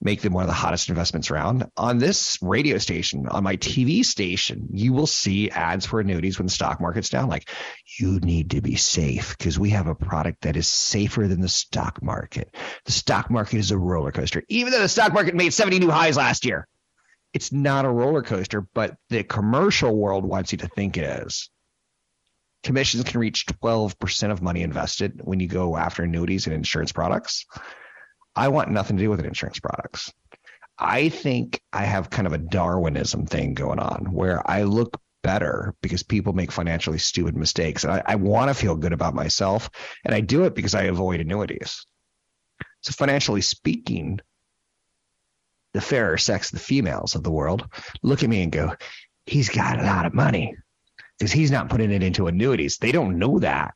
make 0.00 0.22
them 0.22 0.32
one 0.32 0.42
of 0.42 0.48
the 0.48 0.54
hottest 0.54 0.88
investments 0.88 1.30
around. 1.30 1.66
On 1.76 1.98
this 1.98 2.38
radio 2.40 2.78
station, 2.78 3.26
on 3.28 3.44
my 3.44 3.56
TV 3.56 4.04
station, 4.04 4.68
you 4.72 4.92
will 4.92 5.06
see 5.06 5.50
ads 5.50 5.84
for 5.84 6.00
annuities 6.00 6.38
when 6.38 6.46
the 6.46 6.52
stock 6.52 6.80
market's 6.80 7.10
down. 7.10 7.28
Like, 7.28 7.50
you 7.98 8.18
need 8.20 8.50
to 8.52 8.62
be 8.62 8.76
safe 8.76 9.36
because 9.36 9.58
we 9.58 9.70
have 9.70 9.88
a 9.88 9.94
product 9.94 10.42
that 10.42 10.56
is 10.56 10.68
safer 10.68 11.28
than 11.28 11.40
the 11.40 11.48
stock 11.48 12.02
market. 12.02 12.54
The 12.86 12.92
stock 12.92 13.30
market 13.30 13.58
is 13.58 13.70
a 13.70 13.78
roller 13.78 14.12
coaster, 14.12 14.42
even 14.48 14.72
though 14.72 14.80
the 14.80 14.88
stock 14.88 15.12
market 15.12 15.34
made 15.34 15.52
70 15.52 15.80
new 15.80 15.90
highs 15.90 16.16
last 16.16 16.46
year. 16.46 16.66
It's 17.32 17.52
not 17.52 17.84
a 17.84 17.90
roller 17.90 18.22
coaster, 18.22 18.66
but 18.74 18.96
the 19.08 19.22
commercial 19.22 19.94
world 19.94 20.24
wants 20.24 20.52
you 20.52 20.58
to 20.58 20.68
think 20.68 20.96
it 20.96 21.24
is. 21.24 21.50
Commissions 22.62 23.04
can 23.04 23.20
reach 23.20 23.46
12% 23.46 24.30
of 24.30 24.42
money 24.42 24.62
invested 24.62 25.20
when 25.22 25.40
you 25.40 25.46
go 25.46 25.76
after 25.76 26.02
annuities 26.02 26.46
and 26.46 26.54
insurance 26.54 26.92
products. 26.92 27.46
I 28.34 28.48
want 28.48 28.70
nothing 28.70 28.96
to 28.96 29.02
do 29.02 29.10
with 29.10 29.24
insurance 29.24 29.60
products. 29.60 30.12
I 30.78 31.10
think 31.10 31.60
I 31.72 31.84
have 31.84 32.10
kind 32.10 32.26
of 32.26 32.32
a 32.32 32.38
Darwinism 32.38 33.26
thing 33.26 33.54
going 33.54 33.78
on 33.78 34.12
where 34.12 34.48
I 34.48 34.62
look 34.62 34.98
better 35.22 35.74
because 35.82 36.02
people 36.02 36.32
make 36.32 36.50
financially 36.50 36.98
stupid 36.98 37.36
mistakes. 37.36 37.84
And 37.84 37.92
I, 37.92 38.02
I 38.06 38.14
want 38.14 38.48
to 38.48 38.54
feel 38.54 38.76
good 38.76 38.94
about 38.94 39.14
myself. 39.14 39.68
And 40.04 40.14
I 40.14 40.20
do 40.20 40.44
it 40.44 40.54
because 40.54 40.74
I 40.74 40.84
avoid 40.84 41.20
annuities. 41.20 41.84
So, 42.80 42.92
financially 42.92 43.42
speaking, 43.42 44.20
the 45.74 45.82
fairer 45.82 46.16
sex, 46.16 46.50
the 46.50 46.58
females 46.58 47.14
of 47.14 47.22
the 47.22 47.30
world, 47.30 47.68
look 48.02 48.22
at 48.22 48.30
me 48.30 48.42
and 48.42 48.50
go, 48.50 48.74
he's 49.26 49.50
got 49.50 49.78
a 49.78 49.84
lot 49.84 50.06
of 50.06 50.14
money 50.14 50.56
because 51.18 51.30
he's 51.30 51.50
not 51.50 51.68
putting 51.68 51.90
it 51.92 52.02
into 52.02 52.26
annuities. 52.26 52.78
They 52.78 52.92
don't 52.92 53.18
know 53.18 53.38
that 53.40 53.74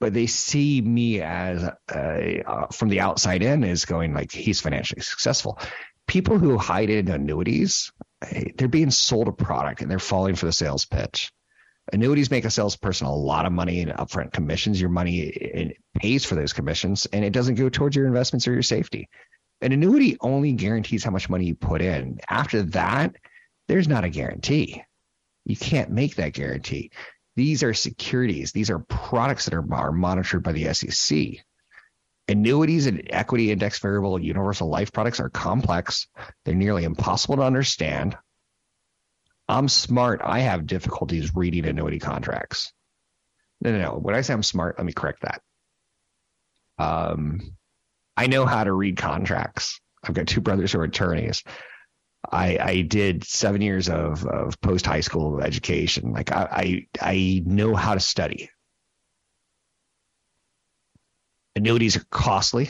but 0.00 0.12
they 0.12 0.26
see 0.26 0.80
me 0.80 1.20
as 1.20 1.62
uh, 1.64 2.66
from 2.72 2.88
the 2.88 3.00
outside 3.00 3.42
in 3.42 3.64
as 3.64 3.84
going 3.84 4.14
like 4.14 4.32
he's 4.32 4.60
financially 4.60 5.02
successful. 5.02 5.58
People 6.06 6.38
who 6.38 6.56
hide 6.58 6.90
in 6.90 7.08
annuities, 7.08 7.92
they're 8.56 8.68
being 8.68 8.90
sold 8.90 9.28
a 9.28 9.32
product 9.32 9.80
and 9.80 9.90
they're 9.90 9.98
falling 9.98 10.34
for 10.34 10.46
the 10.46 10.52
sales 10.52 10.86
pitch. 10.86 11.32
Annuities 11.92 12.30
make 12.30 12.44
a 12.44 12.50
salesperson 12.50 13.06
a 13.06 13.14
lot 13.14 13.46
of 13.46 13.52
money 13.52 13.80
in 13.80 13.88
upfront 13.88 14.32
commissions. 14.32 14.80
Your 14.80 14.90
money 14.90 15.76
pays 15.96 16.24
for 16.24 16.34
those 16.34 16.52
commissions 16.52 17.06
and 17.06 17.24
it 17.24 17.32
doesn't 17.32 17.54
go 17.54 17.68
towards 17.68 17.96
your 17.96 18.06
investments 18.06 18.46
or 18.46 18.52
your 18.52 18.62
safety. 18.62 19.08
An 19.60 19.72
annuity 19.72 20.16
only 20.20 20.52
guarantees 20.52 21.04
how 21.04 21.10
much 21.10 21.30
money 21.30 21.46
you 21.46 21.54
put 21.54 21.80
in. 21.80 22.18
After 22.28 22.62
that, 22.62 23.16
there's 23.68 23.88
not 23.88 24.04
a 24.04 24.10
guarantee. 24.10 24.82
You 25.44 25.56
can't 25.56 25.90
make 25.90 26.16
that 26.16 26.32
guarantee. 26.32 26.90
These 27.36 27.62
are 27.62 27.74
securities. 27.74 28.52
These 28.52 28.70
are 28.70 28.78
products 28.78 29.44
that 29.44 29.54
are, 29.54 29.74
are 29.74 29.92
monitored 29.92 30.42
by 30.42 30.52
the 30.52 30.72
SEC. 30.72 31.44
Annuities 32.28 32.86
and 32.86 33.06
equity 33.10 33.52
index 33.52 33.78
variable 33.78 34.18
universal 34.18 34.68
life 34.68 34.90
products 34.90 35.20
are 35.20 35.28
complex. 35.28 36.08
They're 36.44 36.54
nearly 36.54 36.84
impossible 36.84 37.36
to 37.36 37.42
understand. 37.42 38.16
I'm 39.48 39.68
smart. 39.68 40.22
I 40.24 40.40
have 40.40 40.66
difficulties 40.66 41.36
reading 41.36 41.66
annuity 41.66 42.00
contracts. 42.00 42.72
No, 43.60 43.70
no, 43.70 43.78
no. 43.78 43.90
When 43.92 44.14
I 44.14 44.22
say 44.22 44.32
I'm 44.32 44.42
smart, 44.42 44.76
let 44.78 44.86
me 44.86 44.92
correct 44.92 45.22
that. 45.22 45.40
Um, 46.78 47.56
I 48.16 48.26
know 48.26 48.44
how 48.44 48.64
to 48.64 48.72
read 48.72 48.96
contracts. 48.96 49.80
I've 50.02 50.14
got 50.14 50.26
two 50.26 50.40
brothers 50.40 50.72
who 50.72 50.80
are 50.80 50.84
attorneys. 50.84 51.44
I, 52.30 52.58
I 52.60 52.82
did 52.82 53.24
seven 53.24 53.60
years 53.60 53.88
of, 53.88 54.24
of 54.26 54.60
post 54.60 54.86
high 54.86 55.00
school 55.00 55.40
education. 55.40 56.12
Like 56.12 56.32
I, 56.32 56.86
I, 57.00 57.12
I 57.12 57.42
know 57.44 57.74
how 57.74 57.94
to 57.94 58.00
study. 58.00 58.50
Annuities 61.54 61.96
are 61.96 62.04
costly. 62.10 62.68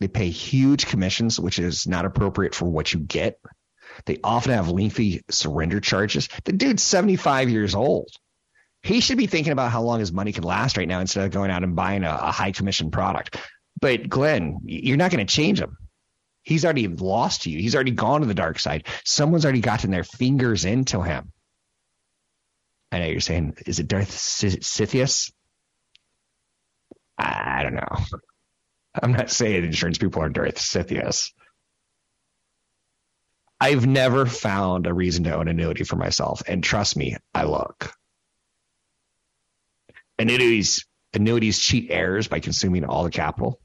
They 0.00 0.08
pay 0.08 0.30
huge 0.30 0.86
commissions, 0.86 1.38
which 1.38 1.58
is 1.58 1.86
not 1.86 2.04
appropriate 2.04 2.54
for 2.54 2.66
what 2.66 2.92
you 2.92 3.00
get. 3.00 3.38
They 4.06 4.18
often 4.24 4.52
have 4.52 4.70
lengthy 4.70 5.22
surrender 5.30 5.80
charges. 5.80 6.28
The 6.44 6.52
dude's 6.52 6.82
75 6.82 7.50
years 7.50 7.74
old. 7.74 8.08
He 8.82 9.00
should 9.00 9.18
be 9.18 9.26
thinking 9.26 9.52
about 9.52 9.70
how 9.70 9.82
long 9.82 10.00
his 10.00 10.12
money 10.12 10.32
can 10.32 10.44
last 10.44 10.78
right 10.78 10.88
now 10.88 11.00
instead 11.00 11.26
of 11.26 11.32
going 11.32 11.50
out 11.50 11.64
and 11.64 11.76
buying 11.76 12.04
a, 12.04 12.10
a 12.10 12.32
high 12.32 12.52
commission 12.52 12.90
product. 12.90 13.36
But 13.80 14.08
Glenn, 14.08 14.58
you're 14.64 14.96
not 14.96 15.10
going 15.10 15.26
to 15.26 15.34
change 15.34 15.60
him. 15.60 15.76
He's 16.42 16.64
already 16.64 16.88
lost 16.88 17.42
to 17.42 17.50
you. 17.50 17.58
He's 17.58 17.74
already 17.74 17.90
gone 17.90 18.22
to 18.22 18.26
the 18.26 18.34
dark 18.34 18.58
side. 18.58 18.86
Someone's 19.04 19.44
already 19.44 19.60
gotten 19.60 19.90
their 19.90 20.04
fingers 20.04 20.64
into 20.64 21.02
him. 21.02 21.32
I 22.92 22.98
know 22.98 23.06
you're 23.06 23.20
saying, 23.20 23.56
is 23.66 23.78
it 23.78 23.88
Darth 23.88 24.10
Sidious? 24.10 25.32
I 27.16 27.62
don't 27.62 27.74
know. 27.74 27.96
I'm 29.00 29.12
not 29.12 29.30
saying 29.30 29.64
insurance 29.64 29.98
people 29.98 30.22
are 30.22 30.28
Darth 30.28 30.56
Sidious. 30.56 31.32
I've 33.60 33.86
never 33.86 34.24
found 34.24 34.86
a 34.86 34.94
reason 34.94 35.24
to 35.24 35.36
own 35.36 35.46
annuity 35.46 35.84
for 35.84 35.96
myself. 35.96 36.42
And 36.48 36.64
trust 36.64 36.96
me, 36.96 37.16
I 37.34 37.44
look. 37.44 37.92
Annuities 40.18 40.86
annuities 41.12 41.58
cheat 41.58 41.90
heirs 41.90 42.28
by 42.28 42.40
consuming 42.40 42.84
all 42.84 43.04
the 43.04 43.10
capital. 43.10 43.60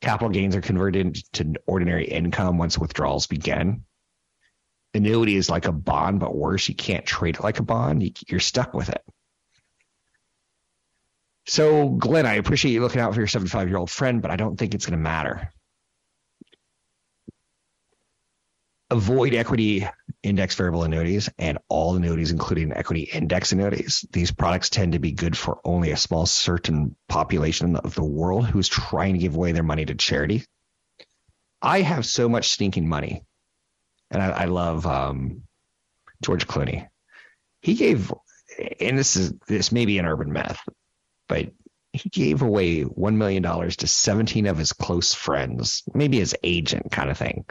Capital 0.00 0.28
gains 0.28 0.54
are 0.54 0.60
converted 0.60 1.16
to 1.32 1.54
ordinary 1.66 2.06
income 2.06 2.58
once 2.58 2.78
withdrawals 2.78 3.26
begin. 3.26 3.84
Annuity 4.94 5.36
is 5.36 5.50
like 5.50 5.66
a 5.66 5.72
bond, 5.72 6.20
but 6.20 6.34
worse, 6.34 6.68
you 6.68 6.74
can't 6.74 7.04
trade 7.04 7.36
it 7.36 7.42
like 7.42 7.58
a 7.58 7.62
bond. 7.62 8.18
You're 8.28 8.40
stuck 8.40 8.72
with 8.74 8.88
it. 8.88 9.02
So, 11.46 11.88
Glenn, 11.90 12.26
I 12.26 12.34
appreciate 12.34 12.72
you 12.72 12.80
looking 12.80 13.00
out 13.00 13.14
for 13.14 13.20
your 13.20 13.28
75 13.28 13.68
year 13.68 13.78
old 13.78 13.90
friend, 13.90 14.20
but 14.20 14.30
I 14.30 14.36
don't 14.36 14.56
think 14.56 14.74
it's 14.74 14.86
going 14.86 14.98
to 14.98 15.02
matter. 15.02 15.52
Avoid 18.90 19.34
equity 19.34 19.86
index 20.22 20.54
variable 20.54 20.84
annuities 20.84 21.28
and 21.38 21.58
all 21.68 21.96
annuities, 21.96 22.30
including 22.30 22.72
equity 22.72 23.02
index 23.02 23.52
annuities. 23.52 24.04
These 24.12 24.32
products 24.32 24.70
tend 24.70 24.92
to 24.92 24.98
be 24.98 25.12
good 25.12 25.36
for 25.36 25.60
only 25.64 25.90
a 25.90 25.96
small 25.96 26.26
certain 26.26 26.96
population 27.08 27.76
of 27.76 27.94
the 27.94 28.04
world 28.04 28.46
who's 28.46 28.68
trying 28.68 29.14
to 29.14 29.20
give 29.20 29.34
away 29.34 29.52
their 29.52 29.62
money 29.62 29.84
to 29.84 29.94
charity. 29.94 30.44
I 31.60 31.80
have 31.80 32.06
so 32.06 32.28
much 32.28 32.50
stinking 32.50 32.88
money, 32.88 33.24
and 34.10 34.22
I, 34.22 34.30
I 34.30 34.44
love 34.44 34.86
um, 34.86 35.42
George 36.22 36.46
Clooney. 36.46 36.88
He 37.60 37.74
gave, 37.74 38.12
and 38.80 38.98
this 38.98 39.16
is 39.16 39.32
this 39.48 39.72
may 39.72 39.86
be 39.86 39.98
an 39.98 40.06
urban 40.06 40.32
myth, 40.32 40.60
but 41.28 41.50
he 41.92 42.08
gave 42.10 42.42
away 42.42 42.82
one 42.82 43.18
million 43.18 43.42
dollars 43.42 43.76
to 43.76 43.86
17 43.86 44.46
of 44.46 44.58
his 44.58 44.72
close 44.74 45.14
friends, 45.14 45.82
maybe 45.94 46.18
his 46.18 46.36
agent 46.44 46.92
kind 46.92 47.10
of 47.10 47.18
thing 47.18 47.46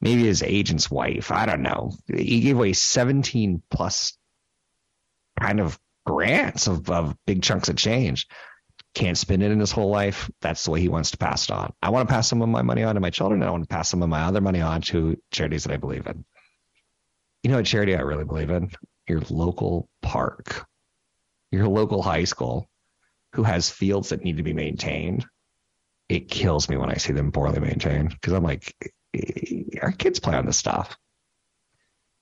maybe 0.00 0.24
his 0.24 0.42
agent's 0.42 0.90
wife. 0.90 1.30
I 1.30 1.46
don't 1.46 1.62
know. 1.62 1.92
He 2.06 2.40
gave 2.40 2.56
away 2.56 2.72
17 2.72 3.62
plus 3.70 4.16
kind 5.38 5.60
of 5.60 5.78
grants 6.06 6.66
of, 6.66 6.90
of 6.90 7.16
big 7.26 7.42
chunks 7.42 7.68
of 7.68 7.76
change. 7.76 8.26
Can't 8.94 9.18
spend 9.18 9.42
it 9.42 9.52
in 9.52 9.60
his 9.60 9.70
whole 9.70 9.90
life. 9.90 10.30
That's 10.40 10.64
the 10.64 10.72
way 10.72 10.80
he 10.80 10.88
wants 10.88 11.12
to 11.12 11.18
pass 11.18 11.44
it 11.44 11.52
on. 11.52 11.72
I 11.80 11.90
want 11.90 12.08
to 12.08 12.12
pass 12.12 12.28
some 12.28 12.42
of 12.42 12.48
my 12.48 12.62
money 12.62 12.82
on 12.82 12.96
to 12.96 13.00
my 13.00 13.10
children. 13.10 13.42
I 13.42 13.50
want 13.50 13.62
to 13.62 13.72
pass 13.72 13.88
some 13.88 14.02
of 14.02 14.08
my 14.08 14.22
other 14.22 14.40
money 14.40 14.60
on 14.60 14.80
to 14.82 15.16
charities 15.30 15.64
that 15.64 15.72
I 15.72 15.76
believe 15.76 16.06
in. 16.06 16.24
You 17.42 17.50
know 17.50 17.58
a 17.58 17.62
charity 17.62 17.96
I 17.96 18.00
really 18.00 18.24
believe 18.24 18.50
in? 18.50 18.70
Your 19.08 19.20
local 19.30 19.88
park, 20.02 20.66
your 21.50 21.68
local 21.68 22.02
high 22.02 22.24
school 22.24 22.68
who 23.34 23.44
has 23.44 23.70
fields 23.70 24.08
that 24.08 24.24
need 24.24 24.38
to 24.38 24.42
be 24.42 24.52
maintained. 24.52 25.24
It 26.08 26.28
kills 26.28 26.68
me 26.68 26.76
when 26.76 26.90
I 26.90 26.96
see 26.96 27.12
them 27.12 27.30
poorly 27.30 27.60
maintained 27.60 28.10
because 28.10 28.32
I'm 28.32 28.42
like, 28.42 28.74
Eh, 29.14 29.78
our 29.82 29.92
kids 29.92 30.20
play 30.20 30.36
on 30.36 30.46
this 30.46 30.56
stuff. 30.56 30.96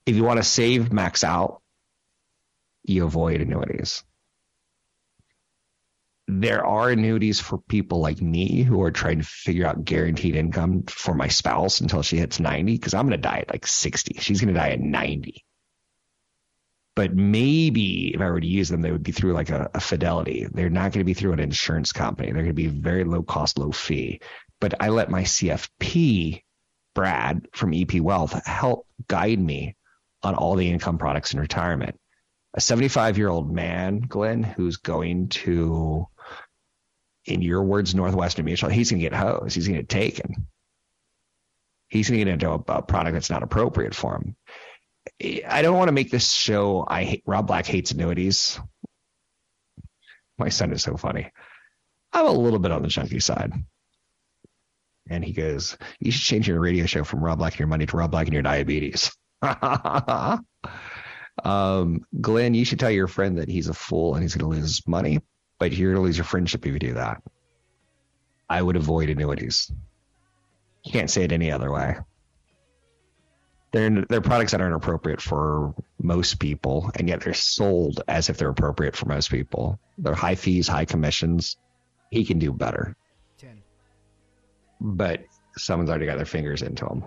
If 0.07 0.17
you 0.17 0.25
want 0.25 0.39
to 0.39 0.45
save 0.45 0.93
max 0.93 1.23
out, 1.23 1.61
you 2.85 3.05
avoid 3.05 3.41
annuities. 3.41 4.03
There 6.27 6.65
are 6.65 6.91
annuities 6.91 7.41
for 7.41 7.59
people 7.59 8.01
like 8.01 8.21
me 8.21 8.63
who 8.63 8.83
are 8.83 8.91
trying 8.91 9.19
to 9.19 9.25
figure 9.25 9.67
out 9.67 9.85
guaranteed 9.85 10.37
income 10.37 10.85
for 10.87 11.15
my 11.15 11.29
spouse 11.29 11.81
until 11.81 12.03
she 12.03 12.19
hits 12.19 12.39
90, 12.39 12.73
because 12.73 12.95
I'm 12.95 13.07
going 13.07 13.21
to 13.21 13.29
die 13.29 13.39
at 13.39 13.51
like 13.51 13.67
60. 13.67 14.19
She's 14.21 14.41
going 14.41 14.53
to 14.53 14.61
die 14.61 14.71
at 14.71 14.81
90. 14.81 15.45
But 16.95 17.15
maybe 17.15 18.13
if 18.15 18.21
I 18.21 18.29
were 18.29 18.41
to 18.41 18.47
use 18.47 18.69
them, 18.69 18.83
they 18.83 18.91
would 18.91 19.05
be 19.05 19.13
through 19.13 19.33
like 19.33 19.51
a, 19.51 19.71
a 19.73 19.81
fidelity. 19.81 20.47
They're 20.51 20.69
not 20.69 20.93
going 20.93 21.01
to 21.01 21.05
be 21.05 21.15
through 21.15 21.33
an 21.33 21.41
insurance 21.41 21.93
company. 21.93 22.27
They're 22.33 22.43
going 22.43 22.49
to 22.49 22.53
be 22.55 22.67
very 22.67 23.05
low 23.05 23.23
cost, 23.23 23.59
low 23.59 23.71
fee. 23.71 24.21
But 24.61 24.83
I 24.83 24.89
let 24.89 25.09
my 25.09 25.23
CFP 25.23 26.43
Brad 26.99 27.47
from 27.53 27.73
EP 27.73 28.01
Wealth 28.01 28.33
help 28.45 28.85
guide 29.07 29.39
me 29.39 29.77
on 30.25 30.35
all 30.35 30.57
the 30.57 30.69
income 30.69 30.99
products 30.99 31.33
in 31.33 31.39
retirement. 31.39 31.97
A 32.55 32.61
75 32.61 33.17
year 33.19 33.29
old 33.29 33.53
man, 33.53 34.01
Glenn, 34.01 34.43
who's 34.43 34.79
going 34.79 35.29
to, 35.29 36.09
in 37.25 37.41
your 37.41 37.63
words, 37.63 37.95
Northwestern 37.95 38.47
Mutual, 38.47 38.69
he's 38.69 38.91
going 38.91 39.01
to 39.01 39.09
get 39.09 39.17
hosed. 39.17 39.55
He's 39.55 39.69
going 39.69 39.77
to 39.77 39.83
get 39.83 39.89
taken. 39.89 40.49
He's 41.87 42.11
going 42.11 42.19
to 42.19 42.25
get 42.25 42.33
into 42.33 42.51
a, 42.51 42.79
a 42.79 42.83
product 42.83 43.15
that's 43.15 43.31
not 43.31 43.45
appropriate 43.45 43.95
for 43.95 44.17
him. 44.17 44.35
I 45.49 45.63
don't 45.63 45.79
want 45.79 45.87
to 45.87 45.93
make 45.93 46.11
this 46.11 46.33
show. 46.33 46.85
I 46.89 47.05
hate 47.05 47.23
Rob 47.27 47.47
Black 47.47 47.65
hates 47.67 47.93
annuities. 47.93 48.59
My 50.37 50.49
son 50.49 50.73
is 50.73 50.83
so 50.83 50.97
funny. 50.97 51.31
I'm 52.13 52.27
a 52.27 52.33
little 52.33 52.59
bit 52.59 52.73
on 52.73 52.83
the 52.83 52.89
chunky 52.89 53.21
side. 53.21 53.53
And 55.11 55.25
he 55.25 55.33
goes, 55.33 55.77
You 56.01 56.11
should 56.11 56.23
change 56.23 56.49
your 56.49 56.61
radio 56.61 56.87
show 56.87 57.05
from 57.05 57.25
Rob 57.25 57.39
Black 57.39 57.55
and 57.55 57.61
your 57.61 57.69
money 57.69 57.87
to 57.87 57.97
Rob 57.97 58.11
Black 58.11 58.27
and 58.27 58.35
your 58.35 58.43
diabetes. 58.43 59.11
um, 61.45 62.05
Glenn, 62.21 62.55
you 62.55 62.65
should 62.65 62.81
tell 62.81 62.91
your 62.91 63.07
friend 63.07 63.39
that 63.39 63.49
he's 63.49 63.69
a 63.69 63.75
fool 63.75 64.15
and 64.15 64.23
he's 64.23 64.35
going 64.35 64.51
to 64.51 64.57
lose 64.57 64.77
his 64.77 64.87
money, 64.87 65.21
but 65.59 65.73
you're 65.73 65.93
going 65.93 66.03
to 66.03 66.07
lose 66.07 66.19
your 66.19 66.25
friendship 66.25 66.67
if 66.67 66.73
you 66.73 66.79
do 66.79 66.95
that. 66.95 67.23
I 68.51 68.63
would 68.63 68.77
avoid 68.77 69.11
annuities. 69.11 69.71
You 70.85 70.93
can't 70.93 71.11
say 71.11 71.25
it 71.25 71.33
any 71.33 71.51
other 71.51 71.71
way. 71.71 71.97
They're, 73.73 74.05
they're 74.09 74.23
products 74.23 74.53
that 74.53 74.63
aren't 74.63 74.75
appropriate 74.75 75.21
for 75.21 75.75
most 76.01 76.39
people, 76.41 76.91
and 76.95 77.07
yet 77.07 77.21
they're 77.21 77.35
sold 77.35 78.01
as 78.09 78.31
if 78.31 78.39
they're 78.39 78.49
appropriate 78.49 78.97
for 78.97 79.07
most 79.07 79.31
people. 79.31 79.79
They're 79.99 80.15
high 80.15 80.37
fees, 80.37 80.67
high 80.67 80.87
commissions. 80.87 81.59
He 82.11 82.25
can 82.25 82.39
do 82.39 82.53
better 82.53 82.97
but 84.81 85.25
someone's 85.57 85.91
already 85.91 86.07
got 86.07 86.17
their 86.17 86.27
fingers 86.27 86.63
into 86.63 86.85
them. 86.85 87.05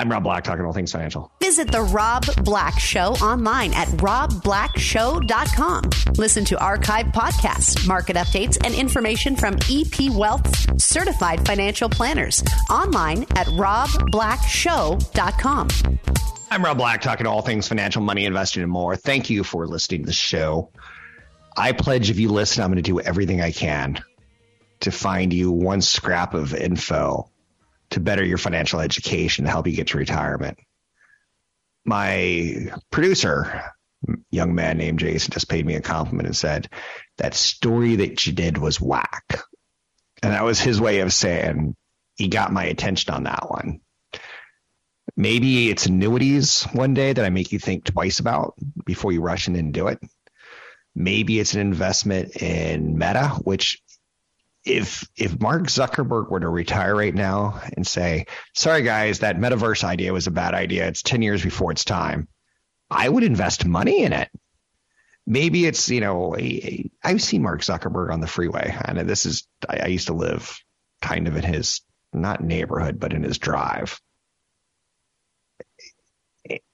I'm 0.00 0.08
Rob 0.08 0.22
Black, 0.22 0.44
talking 0.44 0.64
all 0.64 0.72
things 0.72 0.92
financial. 0.92 1.32
Visit 1.40 1.72
the 1.72 1.82
Rob 1.82 2.24
Black 2.44 2.78
Show 2.78 3.14
online 3.14 3.74
at 3.74 3.88
robblackshow.com. 3.88 5.90
Listen 6.16 6.44
to 6.44 6.54
archived 6.54 7.12
podcasts, 7.12 7.84
market 7.88 8.14
updates, 8.14 8.56
and 8.64 8.72
information 8.74 9.34
from 9.34 9.56
EP 9.68 10.08
Wealth 10.12 10.80
certified 10.80 11.44
financial 11.44 11.88
planners 11.88 12.44
online 12.70 13.22
at 13.34 13.48
robblackshow.com. 13.48 15.68
I'm 16.50 16.64
Rob 16.64 16.78
Black, 16.78 17.02
talking 17.02 17.26
all 17.26 17.42
things 17.42 17.66
financial, 17.66 18.00
money, 18.00 18.24
investing, 18.24 18.62
and 18.62 18.70
more. 18.70 18.94
Thank 18.94 19.30
you 19.30 19.42
for 19.42 19.66
listening 19.66 20.02
to 20.02 20.06
the 20.06 20.12
show. 20.12 20.70
I 21.56 21.72
pledge 21.72 22.08
if 22.08 22.20
you 22.20 22.28
listen, 22.28 22.62
I'm 22.62 22.70
going 22.70 22.76
to 22.76 22.82
do 22.82 23.00
everything 23.00 23.40
I 23.40 23.50
can 23.50 23.98
to 24.80 24.90
find 24.90 25.32
you 25.32 25.50
one 25.50 25.80
scrap 25.80 26.34
of 26.34 26.54
info 26.54 27.30
to 27.90 28.00
better 28.00 28.24
your 28.24 28.38
financial 28.38 28.80
education 28.80 29.44
to 29.44 29.50
help 29.50 29.66
you 29.66 29.74
get 29.74 29.88
to 29.88 29.98
retirement. 29.98 30.58
My 31.84 32.70
producer, 32.90 33.72
young 34.30 34.54
man 34.54 34.78
named 34.78 34.98
Jason, 34.98 35.32
just 35.32 35.48
paid 35.48 35.64
me 35.64 35.74
a 35.74 35.80
compliment 35.80 36.26
and 36.26 36.36
said, 36.36 36.68
That 37.16 37.34
story 37.34 37.96
that 37.96 38.26
you 38.26 38.32
did 38.32 38.58
was 38.58 38.80
whack. 38.80 39.42
And 40.22 40.32
that 40.32 40.44
was 40.44 40.60
his 40.60 40.80
way 40.80 41.00
of 41.00 41.12
saying 41.12 41.76
he 42.16 42.28
got 42.28 42.52
my 42.52 42.64
attention 42.64 43.14
on 43.14 43.24
that 43.24 43.48
one. 43.48 43.80
Maybe 45.16 45.70
it's 45.70 45.86
annuities 45.86 46.64
one 46.64 46.94
day 46.94 47.12
that 47.12 47.24
I 47.24 47.30
make 47.30 47.52
you 47.52 47.58
think 47.58 47.84
twice 47.84 48.20
about 48.20 48.54
before 48.84 49.12
you 49.12 49.20
rush 49.20 49.48
in 49.48 49.56
and 49.56 49.72
do 49.72 49.88
it. 49.88 49.98
Maybe 50.94 51.38
it's 51.38 51.54
an 51.54 51.60
investment 51.60 52.36
in 52.36 52.98
Meta, 52.98 53.28
which 53.42 53.80
if 54.68 55.08
if 55.16 55.40
Mark 55.40 55.64
Zuckerberg 55.64 56.30
were 56.30 56.40
to 56.40 56.48
retire 56.48 56.94
right 56.94 57.14
now 57.14 57.60
and 57.76 57.86
say, 57.86 58.26
"Sorry 58.54 58.82
guys, 58.82 59.20
that 59.20 59.36
metaverse 59.36 59.84
idea 59.84 60.12
was 60.12 60.26
a 60.26 60.32
bad 60.32 60.54
idea. 60.54 60.86
It's 60.86 61.02
10 61.02 61.22
years 61.22 61.42
before 61.42 61.72
its 61.72 61.84
time." 61.84 62.28
I 62.90 63.08
would 63.08 63.22
invest 63.22 63.66
money 63.66 64.02
in 64.02 64.12
it. 64.12 64.30
Maybe 65.26 65.66
it's, 65.66 65.90
you 65.90 66.00
know, 66.00 66.36
I've 67.04 67.22
seen 67.22 67.42
Mark 67.42 67.60
Zuckerberg 67.60 68.12
on 68.12 68.20
the 68.20 68.26
freeway 68.26 68.74
and 68.82 68.98
this 69.08 69.26
is 69.26 69.46
I, 69.68 69.80
I 69.80 69.86
used 69.86 70.06
to 70.06 70.14
live 70.14 70.58
kind 71.02 71.28
of 71.28 71.36
in 71.36 71.44
his 71.44 71.82
not 72.12 72.42
neighborhood 72.42 72.98
but 72.98 73.12
in 73.12 73.22
his 73.22 73.38
drive. 73.38 74.00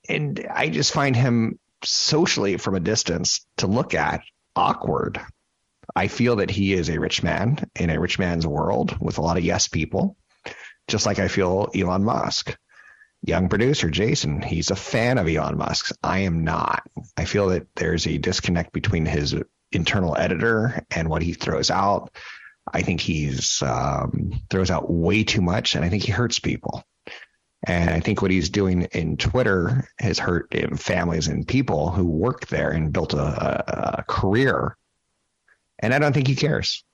And 0.09 0.47
I 0.51 0.69
just 0.69 0.93
find 0.93 1.17
him 1.17 1.59
socially 1.83 2.57
from 2.57 2.75
a 2.77 2.81
distance 2.81 3.45
to 3.57 3.67
look 3.67 3.95
at 3.95 4.23
awkward. 4.55 5.21
I 5.95 6.09
feel 6.09 6.37
that 6.37 6.51
he 6.51 6.73
is 6.73 6.89
a 6.89 7.01
rich 7.01 7.23
man 7.23 7.71
in 7.79 7.91
a 7.91 8.01
rich 8.01 8.19
man's 8.19 8.47
world 8.47 8.97
with 9.01 9.19
a 9.19 9.23
lot 9.23 9.37
of 9.37 9.45
yes 9.45 9.69
people, 9.69 10.17
just 10.89 11.07
like 11.07 11.19
I 11.19 11.29
feel 11.29 11.71
Elon 11.75 12.05
Musk. 12.05 12.57
Young 13.27 13.49
producer 13.49 13.89
Jason, 13.89 14.43
he's 14.43 14.71
a 14.71 14.77
fan 14.77 15.17
of 15.17 15.29
Elon 15.29 15.57
Musk. 15.57 15.95
I 16.03 16.21
am 16.21 16.45
not. 16.45 16.83
I 17.17 17.25
feel 17.25 17.49
that 17.49 17.67
there's 17.75 18.07
a 18.07 18.19
disconnect 18.19 18.73
between 18.73 19.07
his 19.07 19.35
internal 19.73 20.17
editor 20.17 20.85
and 20.91 21.09
what 21.09 21.23
he 21.23 21.33
throws 21.33 21.71
out. 21.71 22.11
I 22.71 22.83
think 22.83 23.01
he's 23.01 23.63
um, 23.63 24.33
throws 24.51 24.71
out 24.71 24.91
way 24.91 25.25
too 25.25 25.43
much, 25.43 25.75
and 25.75 25.85
I 25.85 25.89
think 25.89 26.03
he 26.03 26.13
hurts 26.13 26.39
people. 26.39 26.85
And 27.67 27.89
I 27.89 28.01
think 28.01 28.21
what 28.21 28.31
he's 28.31 28.51
doing 28.51 28.83
in 28.93 29.17
Twitter 29.17 29.89
has 29.99 30.19
hurt 30.19 30.55
families 30.79 31.29
and 31.29 31.49
people 31.49 31.91
who 31.91 32.05
work 32.05 32.47
there 32.49 32.71
and 32.71 32.93
built 32.93 33.15
a, 33.15 34.01
a 34.01 34.05
career 34.07 34.77
and 35.79 35.95
I 35.95 35.99
don't 35.99 36.13
think 36.13 36.29
he 36.29 36.37
cares. 36.37 36.85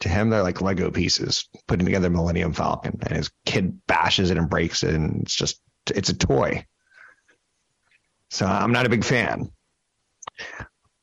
To 0.00 0.08
him, 0.08 0.28
they're 0.28 0.42
like 0.42 0.60
Lego 0.60 0.90
pieces 0.90 1.48
putting 1.68 1.86
together 1.86 2.10
Millennium 2.10 2.52
Falcon, 2.52 2.98
and 3.02 3.16
his 3.16 3.30
kid 3.46 3.80
bashes 3.86 4.30
it 4.30 4.38
and 4.38 4.50
breaks 4.50 4.82
it, 4.82 4.94
and 4.94 5.22
it's 5.22 5.34
just 5.34 5.60
it's 5.94 6.08
a 6.08 6.16
toy. 6.16 6.66
So 8.30 8.46
I'm 8.46 8.72
not 8.72 8.86
a 8.86 8.90
big 8.90 9.04
fan. 9.04 9.50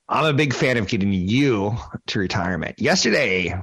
I'm 0.10 0.26
a 0.26 0.34
big 0.34 0.54
fan 0.54 0.78
of 0.78 0.88
getting 0.88 1.14
you 1.14 1.78
to 2.08 2.20
retirement. 2.20 2.82
Yesterday, 2.82 3.60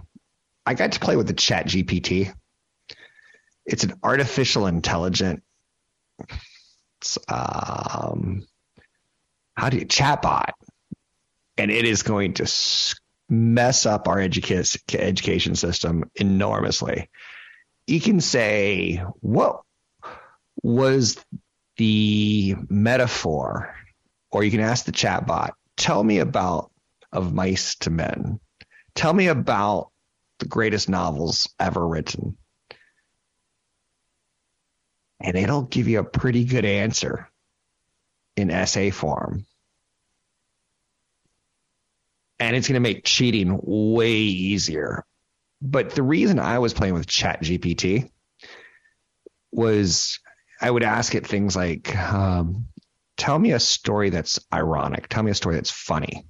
I 0.64 0.74
got 0.74 0.92
to 0.92 1.00
play 1.00 1.16
with 1.16 1.26
the 1.26 1.34
Chat 1.34 1.66
GPT. 1.66 2.32
It's 3.66 3.84
an 3.84 3.94
artificial 4.02 4.66
intelligent 4.66 5.42
um, 7.28 8.46
how 9.54 9.70
do 9.70 9.78
you 9.78 9.86
chatbot, 9.86 10.52
and 11.58 11.70
it 11.72 11.84
is 11.84 12.02
going 12.02 12.34
to 12.34 12.50
mess 13.28 13.84
up 13.84 14.08
our 14.08 14.20
education 14.20 14.80
education 14.94 15.54
system 15.54 16.10
enormously. 16.14 17.10
You 17.86 18.00
can 18.00 18.20
say, 18.20 19.02
"What 19.20 19.62
was 20.62 21.16
the 21.76 22.56
metaphor?" 22.70 23.74
Or 24.30 24.44
you 24.44 24.50
can 24.50 24.60
ask 24.60 24.84
the 24.84 24.92
chatbot, 24.92 25.52
"Tell 25.76 26.02
me 26.02 26.18
about 26.18 26.70
of 27.12 27.34
mice 27.34 27.74
to 27.76 27.90
men. 27.90 28.40
Tell 28.94 29.12
me 29.12 29.26
about 29.26 29.90
the 30.38 30.46
greatest 30.46 30.88
novels 30.88 31.52
ever 31.58 31.86
written." 31.86 32.38
And 35.20 35.36
it'll 35.36 35.62
give 35.62 35.88
you 35.88 35.98
a 35.98 36.04
pretty 36.04 36.44
good 36.44 36.64
answer 36.64 37.28
in 38.36 38.50
essay 38.50 38.90
form 38.90 39.46
and 42.40 42.54
it's 42.54 42.68
going 42.68 42.74
to 42.74 42.80
make 42.80 43.04
cheating 43.04 43.58
way 43.62 44.12
easier. 44.12 45.04
But 45.60 45.90
the 45.90 46.02
reason 46.02 46.38
I 46.38 46.58
was 46.58 46.72
playing 46.72 46.94
with 46.94 47.06
Chat 47.06 47.42
GPT 47.42 48.10
was 49.50 50.20
I 50.60 50.70
would 50.70 50.82
ask 50.82 51.14
it 51.14 51.26
things 51.26 51.56
like, 51.56 51.96
um, 51.96 52.68
tell 53.16 53.38
me 53.38 53.52
a 53.52 53.60
story 53.60 54.10
that's 54.10 54.38
ironic. 54.52 55.08
Tell 55.08 55.22
me 55.22 55.30
a 55.30 55.34
story 55.34 55.56
that's 55.56 55.70
funny. 55.70 56.26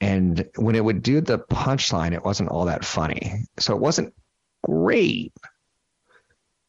And 0.00 0.48
when 0.56 0.76
it 0.76 0.84
would 0.84 1.02
do 1.02 1.20
the 1.20 1.38
punchline, 1.38 2.12
it 2.12 2.24
wasn't 2.24 2.50
all 2.50 2.66
that 2.66 2.84
funny. 2.84 3.44
So 3.58 3.74
it 3.74 3.80
wasn't 3.80 4.14
great. 4.62 5.32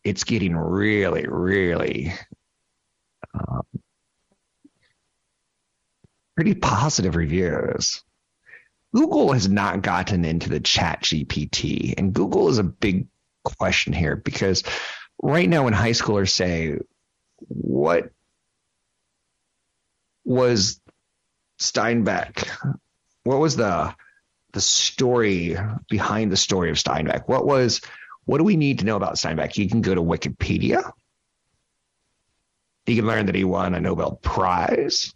It's 0.04 0.24
getting 0.24 0.56
really, 0.56 1.28
really 1.28 2.14
um, 3.34 3.62
pretty 6.36 6.56
positive 6.56 7.16
reviews. 7.16 8.02
Google 8.94 9.34
has 9.34 9.48
not 9.48 9.82
gotten 9.82 10.26
into 10.26 10.50
the 10.50 10.60
chat 10.60 11.04
GPT. 11.04 11.94
And 11.98 12.14
Google 12.14 12.50
is 12.50 12.58
a 12.58 12.64
big 12.64 13.08
question 13.44 13.94
here 13.94 14.16
because 14.16 14.64
right 15.22 15.48
now 15.48 15.66
when 15.66 15.74
high 15.74 15.92
schoolers 15.92 16.32
say, 16.32 16.78
what 17.38 18.10
was 20.26 20.82
Steinbeck? 21.60 22.48
What 23.24 23.40
was 23.40 23.56
the 23.56 23.94
the 24.54 24.62
story 24.62 25.56
behind 25.88 26.32
the 26.32 26.38
story 26.38 26.72
of 26.72 26.78
Steinbeck? 26.78 27.28
What 27.28 27.46
was 27.46 27.82
what 28.26 28.38
do 28.38 28.44
we 28.44 28.56
need 28.56 28.80
to 28.80 28.86
know 28.86 28.96
about 28.96 29.16
Steinbeck? 29.16 29.58
You 29.58 29.70
can 29.70 29.82
go 29.82 29.94
to 29.94 30.02
Wikipedia. 30.02 30.92
You 32.86 32.96
can 32.96 33.06
learn 33.06 33.28
that 33.28 33.36
he 33.36 33.44
won 33.44 33.76
a 33.76 33.80
Nobel 33.80 34.20
Prize. 34.22 35.14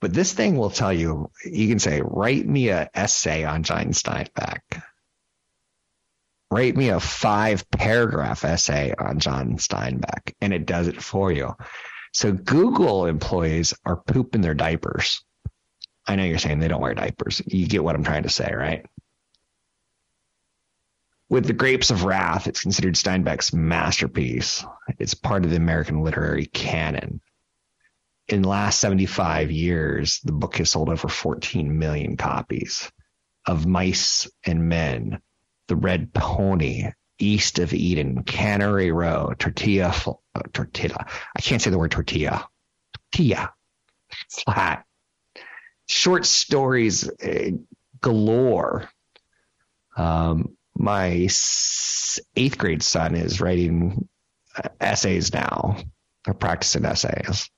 But 0.00 0.12
this 0.12 0.32
thing 0.32 0.56
will 0.56 0.70
tell 0.70 0.92
you, 0.92 1.30
you 1.44 1.68
can 1.68 1.78
say, 1.78 2.02
write 2.04 2.46
me 2.46 2.68
an 2.70 2.88
essay 2.94 3.44
on 3.44 3.62
John 3.62 3.92
Steinbeck. 3.92 4.82
Write 6.50 6.76
me 6.76 6.90
a 6.90 7.00
five 7.00 7.68
paragraph 7.70 8.44
essay 8.44 8.94
on 8.96 9.18
John 9.18 9.56
Steinbeck, 9.56 10.34
and 10.40 10.52
it 10.52 10.66
does 10.66 10.86
it 10.86 11.02
for 11.02 11.32
you. 11.32 11.54
So 12.12 12.32
Google 12.32 13.06
employees 13.06 13.74
are 13.84 13.96
pooping 13.96 14.42
their 14.42 14.54
diapers. 14.54 15.24
I 16.06 16.16
know 16.16 16.24
you're 16.24 16.38
saying 16.38 16.60
they 16.60 16.68
don't 16.68 16.80
wear 16.80 16.94
diapers. 16.94 17.42
You 17.46 17.66
get 17.66 17.82
what 17.82 17.96
I'm 17.96 18.04
trying 18.04 18.22
to 18.22 18.28
say, 18.28 18.52
right? 18.54 18.86
With 21.28 21.46
The 21.46 21.52
Grapes 21.52 21.90
of 21.90 22.04
Wrath, 22.04 22.46
it's 22.46 22.62
considered 22.62 22.94
Steinbeck's 22.94 23.52
masterpiece. 23.52 24.64
It's 25.00 25.14
part 25.14 25.44
of 25.44 25.50
the 25.50 25.56
American 25.56 26.04
literary 26.04 26.46
canon 26.46 27.20
in 28.28 28.42
the 28.42 28.48
last 28.48 28.80
75 28.80 29.50
years, 29.50 30.20
the 30.24 30.32
book 30.32 30.56
has 30.56 30.70
sold 30.70 30.88
over 30.88 31.08
14 31.08 31.78
million 31.78 32.16
copies 32.16 32.90
of 33.46 33.66
Mice 33.66 34.28
and 34.44 34.68
Men, 34.68 35.20
The 35.68 35.76
Red 35.76 36.12
Pony, 36.12 36.90
East 37.18 37.60
of 37.60 37.72
Eden, 37.72 38.24
Cannery 38.24 38.90
Row, 38.90 39.32
Tortilla, 39.38 39.94
uh, 40.34 40.42
Tortilla. 40.52 41.06
I 41.36 41.40
can't 41.40 41.62
say 41.62 41.70
the 41.70 41.78
word 41.78 41.92
tortilla. 41.92 42.48
Tortilla. 43.12 43.52
Flat. 44.30 44.84
Short 45.88 46.26
stories 46.26 47.08
uh, 47.08 47.50
galore. 48.00 48.90
Um, 49.96 50.56
my 50.74 51.28
eighth 52.36 52.58
grade 52.58 52.82
son 52.82 53.14
is 53.14 53.40
writing 53.40 54.08
uh, 54.56 54.68
essays 54.80 55.32
now, 55.32 55.76
or 56.26 56.34
practicing 56.34 56.84
essays 56.84 57.48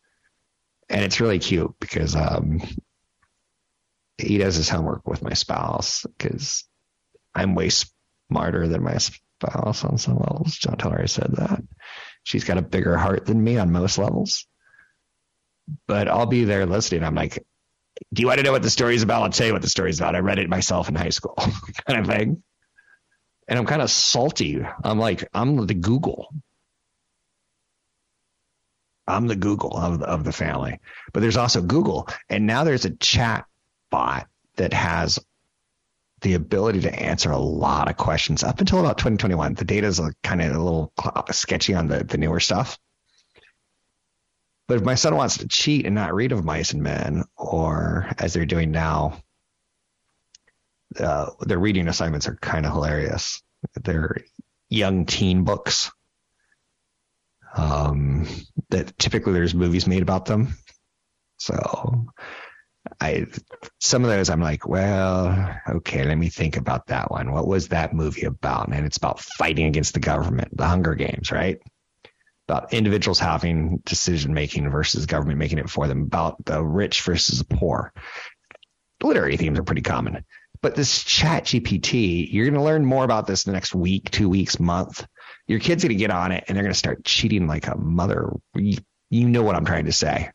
and 0.88 1.04
it's 1.04 1.20
really 1.20 1.38
cute 1.38 1.74
because 1.80 2.16
um, 2.16 2.60
he 4.16 4.38
does 4.38 4.56
his 4.56 4.68
homework 4.68 5.06
with 5.06 5.22
my 5.22 5.34
spouse 5.34 6.04
because 6.16 6.64
I'm 7.34 7.54
way 7.54 7.70
smarter 8.30 8.66
than 8.66 8.82
my 8.82 8.98
spouse 8.98 9.84
on 9.84 9.98
some 9.98 10.16
levels. 10.18 10.56
John 10.56 10.76
Teller 10.76 11.06
said 11.06 11.30
that. 11.34 11.62
She's 12.24 12.44
got 12.44 12.58
a 12.58 12.62
bigger 12.62 12.96
heart 12.96 13.26
than 13.26 13.42
me 13.42 13.58
on 13.58 13.70
most 13.70 13.98
levels. 13.98 14.46
But 15.86 16.08
I'll 16.08 16.26
be 16.26 16.44
there 16.44 16.66
listening. 16.66 17.04
I'm 17.04 17.14
like, 17.14 17.44
do 18.12 18.22
you 18.22 18.26
want 18.26 18.38
to 18.38 18.44
know 18.44 18.52
what 18.52 18.62
the 18.62 18.70
story's 18.70 19.02
about? 19.02 19.22
I'll 19.22 19.30
tell 19.30 19.46
you 19.46 19.52
what 19.52 19.62
the 19.62 19.68
story's 19.68 20.00
about. 20.00 20.16
I 20.16 20.20
read 20.20 20.38
it 20.38 20.48
myself 20.48 20.88
in 20.88 20.94
high 20.94 21.10
school, 21.10 21.34
kind 21.86 22.00
of 22.00 22.06
thing. 22.06 22.42
And 23.46 23.58
I'm 23.58 23.66
kind 23.66 23.82
of 23.82 23.90
salty. 23.90 24.64
I'm 24.84 24.98
like, 24.98 25.28
I'm 25.32 25.66
the 25.66 25.74
Google. 25.74 26.28
I'm 29.08 29.26
the 29.26 29.36
Google 29.36 29.76
of 29.76 30.00
the, 30.00 30.06
of 30.06 30.24
the 30.24 30.32
family. 30.32 30.80
But 31.12 31.20
there's 31.20 31.36
also 31.36 31.62
Google, 31.62 32.08
and 32.28 32.46
now 32.46 32.64
there's 32.64 32.84
a 32.84 32.90
chat 32.90 33.46
bot 33.90 34.28
that 34.56 34.72
has 34.72 35.18
the 36.20 36.34
ability 36.34 36.80
to 36.80 36.92
answer 36.92 37.30
a 37.30 37.38
lot 37.38 37.88
of 37.88 37.96
questions 37.96 38.42
up 38.42 38.60
until 38.60 38.80
about 38.80 38.98
2021. 38.98 39.54
The 39.54 39.64
data 39.64 39.86
is 39.86 40.00
kind 40.22 40.42
of 40.42 40.54
a 40.54 40.58
little 40.58 40.92
sketchy 41.30 41.74
on 41.74 41.88
the, 41.88 42.04
the 42.04 42.18
newer 42.18 42.40
stuff. 42.40 42.78
But 44.66 44.78
if 44.78 44.84
my 44.84 44.96
son 44.96 45.16
wants 45.16 45.38
to 45.38 45.48
cheat 45.48 45.86
and 45.86 45.94
not 45.94 46.14
read 46.14 46.32
of 46.32 46.44
mice 46.44 46.72
and 46.72 46.82
men, 46.82 47.24
or 47.36 48.10
as 48.18 48.34
they're 48.34 48.44
doing 48.44 48.70
now, 48.70 49.22
uh, 50.98 51.30
their 51.40 51.58
reading 51.58 51.88
assignments 51.88 52.28
are 52.28 52.36
kind 52.36 52.66
of 52.66 52.72
hilarious. 52.72 53.42
They're 53.82 54.18
young 54.68 55.06
teen 55.06 55.44
books 55.44 55.90
um, 57.58 58.26
that 58.70 58.96
typically 58.98 59.32
there's 59.32 59.54
movies 59.54 59.86
made 59.86 60.02
about 60.02 60.26
them. 60.26 60.56
So 61.38 62.06
I 63.00 63.26
some 63.80 64.04
of 64.04 64.10
those 64.10 64.30
I'm 64.30 64.40
like, 64.40 64.66
well, 64.66 65.60
okay, 65.68 66.04
let 66.04 66.16
me 66.16 66.28
think 66.28 66.56
about 66.56 66.86
that 66.86 67.10
one. 67.10 67.32
What 67.32 67.46
was 67.46 67.68
that 67.68 67.92
movie 67.92 68.24
about? 68.24 68.68
And 68.68 68.86
it's 68.86 68.96
about 68.96 69.20
fighting 69.20 69.66
against 69.66 69.94
the 69.94 70.00
government, 70.00 70.56
the 70.56 70.66
Hunger 70.66 70.94
Games, 70.94 71.32
right? 71.32 71.58
About 72.48 72.72
individuals 72.72 73.18
having 73.18 73.82
decision 73.84 74.32
making 74.32 74.70
versus 74.70 75.06
government 75.06 75.38
making 75.38 75.58
it 75.58 75.68
for 75.68 75.86
them, 75.88 76.02
about 76.02 76.42
the 76.44 76.64
rich 76.64 77.02
versus 77.02 77.40
the 77.40 77.56
poor. 77.56 77.92
Literary 79.02 79.36
themes 79.36 79.58
are 79.58 79.64
pretty 79.64 79.82
common. 79.82 80.24
But 80.60 80.74
this 80.74 81.04
chat 81.04 81.44
GPT, 81.44 82.26
you're 82.32 82.50
to 82.50 82.62
learn 82.62 82.84
more 82.84 83.04
about 83.04 83.26
this 83.26 83.46
in 83.46 83.52
the 83.52 83.56
next 83.56 83.74
week, 83.74 84.10
two 84.10 84.28
weeks, 84.28 84.58
month 84.58 85.06
your 85.48 85.58
kid's 85.58 85.82
going 85.82 85.88
to 85.88 85.98
get 85.98 86.10
on 86.10 86.30
it 86.30 86.44
and 86.46 86.56
they're 86.56 86.62
going 86.62 86.72
to 86.72 86.78
start 86.78 87.04
cheating 87.04 87.46
like 87.46 87.66
a 87.66 87.76
mother. 87.76 88.30
You, 88.54 88.78
you 89.10 89.28
know 89.28 89.42
what 89.42 89.56
I'm 89.56 89.64
trying 89.64 89.86
to 89.86 89.92
say. 89.92 90.30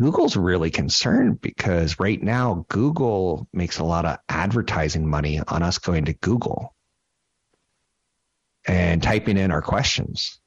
Google's 0.00 0.36
really 0.36 0.70
concerned 0.70 1.40
because 1.40 2.00
right 2.00 2.20
now 2.20 2.64
Google 2.68 3.46
makes 3.52 3.78
a 3.78 3.84
lot 3.84 4.06
of 4.06 4.18
advertising 4.28 5.08
money 5.08 5.40
on 5.46 5.62
us 5.62 5.78
going 5.78 6.06
to 6.06 6.14
Google 6.14 6.74
and 8.66 9.02
typing 9.02 9.36
in 9.36 9.52
our 9.52 9.62
questions. 9.62 10.40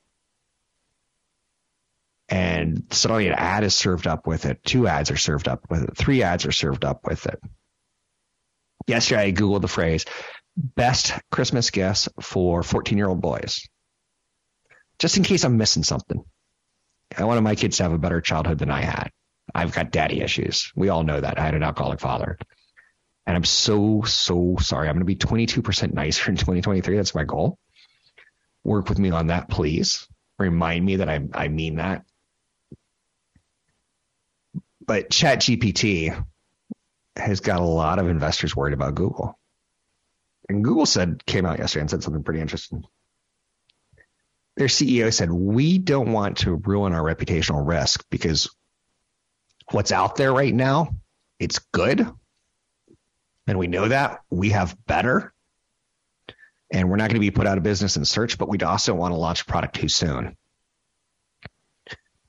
And 2.28 2.88
suddenly 2.92 3.28
an 3.28 3.36
ad 3.36 3.64
is 3.64 3.74
served 3.74 4.06
up 4.06 4.28
with 4.28 4.46
it. 4.46 4.62
Two 4.66 4.86
ads 4.86 5.12
are 5.12 5.18
served 5.18 5.48
up 5.48 5.68
with 5.70 5.84
it. 5.84 5.96
Three 5.96 6.24
ads 6.24 6.46
are 6.46 6.52
served 6.52 6.84
up 6.84 7.06
with 7.06 7.26
it. 7.28 7.40
Yesterday 8.86 9.28
I 9.28 9.32
Googled 9.32 9.62
the 9.62 9.70
phrase 9.70 10.06
best 10.58 11.14
Christmas 11.32 11.70
gifts 11.70 12.10
for 12.20 12.64
14 12.64 12.98
year 12.98 13.08
old 13.08 13.22
boys. 13.22 13.68
Just 15.00 15.18
in 15.18 15.24
case 15.24 15.44
I'm 15.44 15.58
missing 15.58 15.84
something. 15.84 16.24
I 17.16 17.24
wanted 17.24 17.42
my 17.42 17.56
kids 17.56 17.78
to 17.78 17.84
have 17.84 17.94
a 17.94 18.00
better 18.00 18.20
childhood 18.20 18.58
than 18.58 18.72
I 18.72 18.82
had. 18.82 19.12
I've 19.54 19.74
got 19.74 19.92
daddy 19.92 20.22
issues. 20.22 20.72
We 20.76 20.90
all 20.90 21.04
know 21.04 21.22
that. 21.22 21.40
I 21.40 21.44
had 21.44 21.54
an 21.54 21.64
alcoholic 21.64 22.00
father. 22.00 22.38
And 23.26 23.36
I'm 23.36 23.46
so, 23.46 24.02
so 24.04 24.56
sorry. 24.60 24.88
I'm 24.88 24.96
going 24.96 25.02
to 25.02 25.06
be 25.06 25.16
22% 25.16 25.94
nicer 25.94 26.30
in 26.30 26.38
2023. 26.38 26.96
That's 26.96 27.16
my 27.16 27.24
goal. 27.24 27.58
Work 28.64 28.90
with 28.90 29.00
me 29.00 29.12
on 29.12 29.28
that, 29.28 29.50
please. 29.50 30.08
Remind 30.40 30.86
me 30.86 30.98
that 30.98 31.10
I, 31.10 31.22
I 31.34 31.48
mean 31.48 31.76
that. 31.76 32.04
But 34.86 35.10
ChatGPT 35.10 36.26
has 37.16 37.40
got 37.42 37.60
a 37.60 37.66
lot 37.66 38.00
of 38.00 38.10
investors 38.10 38.56
worried 38.56 38.74
about 38.74 38.96
Google. 38.96 39.38
And 40.50 40.64
Google 40.64 40.86
said, 40.86 41.26
came 41.26 41.46
out 41.46 41.60
yesterday 41.60 41.82
and 41.82 41.90
said 41.90 42.04
something 42.04 42.24
pretty 42.24 42.42
interesting. 42.42 42.84
Their 44.56 44.68
CEO 44.68 45.14
said, 45.14 45.32
We 45.32 45.78
don't 45.78 46.12
want 46.12 46.40
to 46.40 46.56
ruin 46.56 46.94
our 46.94 47.04
reputational 47.04 47.66
risk 47.66 48.04
because 48.10 48.50
what's 49.72 49.92
out 49.92 50.16
there 50.16 50.34
right 50.34 50.54
now, 50.54 50.96
it's 51.40 51.60
good. 51.72 52.08
And 53.46 53.60
we 53.60 53.68
know 53.68 53.88
that 53.88 54.22
we 54.30 54.50
have 54.50 54.76
better. 54.86 55.34
And 56.72 56.90
we're 56.90 56.98
not 56.98 57.10
going 57.10 57.16
to 57.16 57.20
be 57.22 57.32
put 57.32 57.48
out 57.48 57.58
of 57.58 57.64
business 57.64 57.96
in 57.96 58.04
search, 58.04 58.38
but 58.38 58.50
we'd 58.50 58.64
also 58.64 58.94
want 58.94 59.14
to 59.14 59.18
launch 59.18 59.42
a 59.42 59.46
product 59.46 59.76
too 59.76 59.88
soon. 59.88 60.36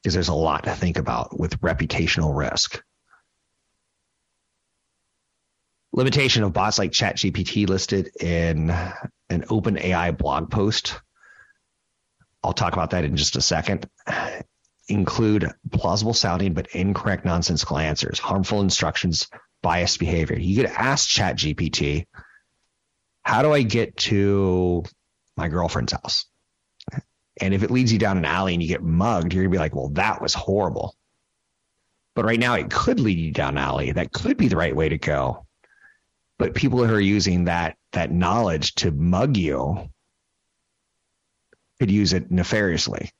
Because 0.03 0.15
there's 0.15 0.29
a 0.29 0.35
lot 0.35 0.65
to 0.65 0.75
think 0.75 0.97
about 0.97 1.39
with 1.39 1.61
reputational 1.61 2.37
risk. 2.37 2.83
Limitation 5.93 6.43
of 6.43 6.53
bots 6.53 6.79
like 6.79 6.93
ChatGPT 6.93 7.69
listed 7.69 8.11
in 8.21 8.71
an 8.71 9.43
OpenAI 9.43 10.17
blog 10.17 10.51
post. 10.51 11.01
I'll 12.43 12.53
talk 12.53 12.73
about 12.73 12.91
that 12.91 13.05
in 13.05 13.17
just 13.17 13.37
a 13.37 13.41
second 13.41 13.89
include 14.89 15.53
plausible 15.71 16.15
sounding 16.15 16.55
but 16.55 16.69
incorrect 16.69 17.25
nonsensical 17.25 17.79
answers, 17.79 18.19
harmful 18.19 18.61
instructions, 18.61 19.29
biased 19.63 19.99
behavior. 19.99 20.39
You 20.39 20.57
could 20.57 20.71
ask 20.71 21.09
ChatGPT, 21.09 22.07
how 23.23 23.43
do 23.43 23.53
I 23.53 23.63
get 23.63 23.97
to 23.99 24.85
my 25.37 25.49
girlfriend's 25.49 25.93
house? 25.93 26.25
And 27.41 27.55
if 27.55 27.63
it 27.63 27.71
leads 27.71 27.93
you 27.93 27.99
down 27.99 28.17
an 28.17 28.25
alley 28.25 28.55
and 28.55 28.63
you 28.63 28.69
get 28.69 28.83
mugged, 28.83 29.33
you're 29.33 29.45
gonna 29.45 29.53
be 29.53 29.59
like, 29.59 29.75
well, 29.75 29.91
that 29.91 30.21
was 30.21 30.35
horrible. 30.35 30.97
But 32.15 32.25
right 32.25 32.41
now 32.41 32.55
it 32.55 32.71
could 32.71 32.99
lead 32.99 33.19
you 33.19 33.31
down 33.31 33.59
an 33.59 33.65
alley. 33.65 33.93
That 33.93 34.13
could 34.13 34.37
be 34.37 34.49
the 34.49 34.57
right 34.57 34.75
way 34.75 34.89
to 34.89 34.99
go. 34.99 35.47
But 36.39 36.55
people 36.55 36.85
who 36.85 36.95
are 36.95 37.01
using 37.01 37.45
that 37.45 37.77
that 37.93 38.13
knowledge 38.13 38.75
to 38.77 38.91
mug 38.91 39.37
you 39.37 39.89
could 41.79 41.91
use 41.91 42.13
it 42.13 42.31
nefariously 42.31 43.11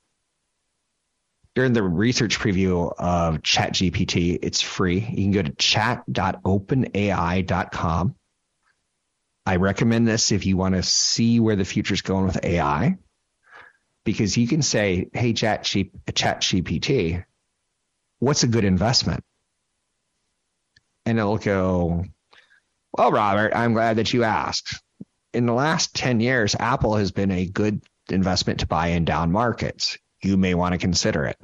during 1.59 1.73
the 1.73 1.83
research 1.83 2.39
preview 2.39 2.89
of 2.97 3.41
ChatGPT, 3.41 4.39
it's 4.41 4.61
free. 4.61 4.99
You 4.99 5.23
can 5.23 5.31
go 5.31 5.41
to 5.41 5.51
chat.openai.com. 5.51 8.15
I 9.45 9.55
recommend 9.57 10.07
this 10.07 10.31
if 10.31 10.45
you 10.45 10.55
want 10.55 10.75
to 10.75 10.83
see 10.83 11.41
where 11.41 11.57
the 11.57 11.65
future 11.65 11.93
is 11.93 12.01
going 12.01 12.27
with 12.27 12.45
AI, 12.45 12.95
because 14.05 14.37
you 14.37 14.47
can 14.47 14.61
say, 14.61 15.09
"Hey, 15.11 15.33
Chat 15.33 15.65
ChatGPT, 15.65 17.25
what's 18.19 18.43
a 18.43 18.47
good 18.47 18.63
investment?" 18.63 19.25
And 21.05 21.19
it'll 21.19 21.39
go, 21.39 22.05
"Well, 22.91 23.11
Robert, 23.11 23.53
I'm 23.55 23.73
glad 23.73 23.97
that 23.97 24.13
you 24.13 24.23
asked. 24.23 24.81
In 25.33 25.45
the 25.45 25.53
last 25.53 25.95
ten 25.95 26.19
years, 26.19 26.55
Apple 26.55 26.95
has 26.95 27.11
been 27.11 27.31
a 27.31 27.45
good 27.45 27.81
investment 28.09 28.61
to 28.61 28.67
buy 28.67 28.87
in 28.87 29.05
down 29.05 29.31
markets. 29.31 29.97
You 30.23 30.37
may 30.37 30.53
want 30.53 30.73
to 30.73 30.79
consider 30.79 31.25
it." 31.25 31.37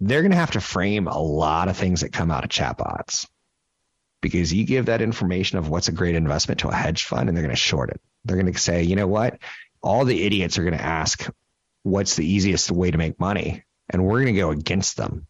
they're 0.00 0.22
going 0.22 0.32
to 0.32 0.38
have 0.38 0.52
to 0.52 0.60
frame 0.60 1.08
a 1.08 1.18
lot 1.18 1.68
of 1.68 1.76
things 1.76 2.00
that 2.00 2.12
come 2.12 2.30
out 2.30 2.44
of 2.44 2.50
chatbots 2.50 3.26
because 4.20 4.52
you 4.52 4.64
give 4.64 4.86
that 4.86 5.02
information 5.02 5.58
of 5.58 5.68
what's 5.68 5.88
a 5.88 5.92
great 5.92 6.14
investment 6.14 6.60
to 6.60 6.68
a 6.68 6.74
hedge 6.74 7.04
fund 7.04 7.28
and 7.28 7.36
they're 7.36 7.44
going 7.44 7.54
to 7.54 7.60
short 7.60 7.90
it. 7.90 8.00
They're 8.24 8.36
going 8.36 8.52
to 8.52 8.58
say, 8.58 8.82
you 8.82 8.96
know 8.96 9.06
what? 9.06 9.38
All 9.82 10.04
the 10.04 10.24
idiots 10.24 10.58
are 10.58 10.64
going 10.64 10.76
to 10.76 10.84
ask, 10.84 11.28
what's 11.82 12.16
the 12.16 12.26
easiest 12.26 12.70
way 12.70 12.90
to 12.90 12.98
make 12.98 13.20
money? 13.20 13.64
And 13.88 14.04
we're 14.04 14.22
going 14.22 14.34
to 14.34 14.40
go 14.40 14.50
against 14.50 14.96
them. 14.96 15.26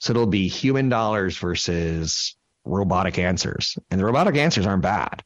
So 0.00 0.12
it'll 0.12 0.26
be 0.26 0.48
human 0.48 0.88
dollars 0.88 1.36
versus 1.36 2.36
robotic 2.64 3.18
answers. 3.18 3.76
And 3.90 4.00
the 4.00 4.04
robotic 4.04 4.36
answers 4.36 4.66
aren't 4.66 4.82
bad. 4.82 5.22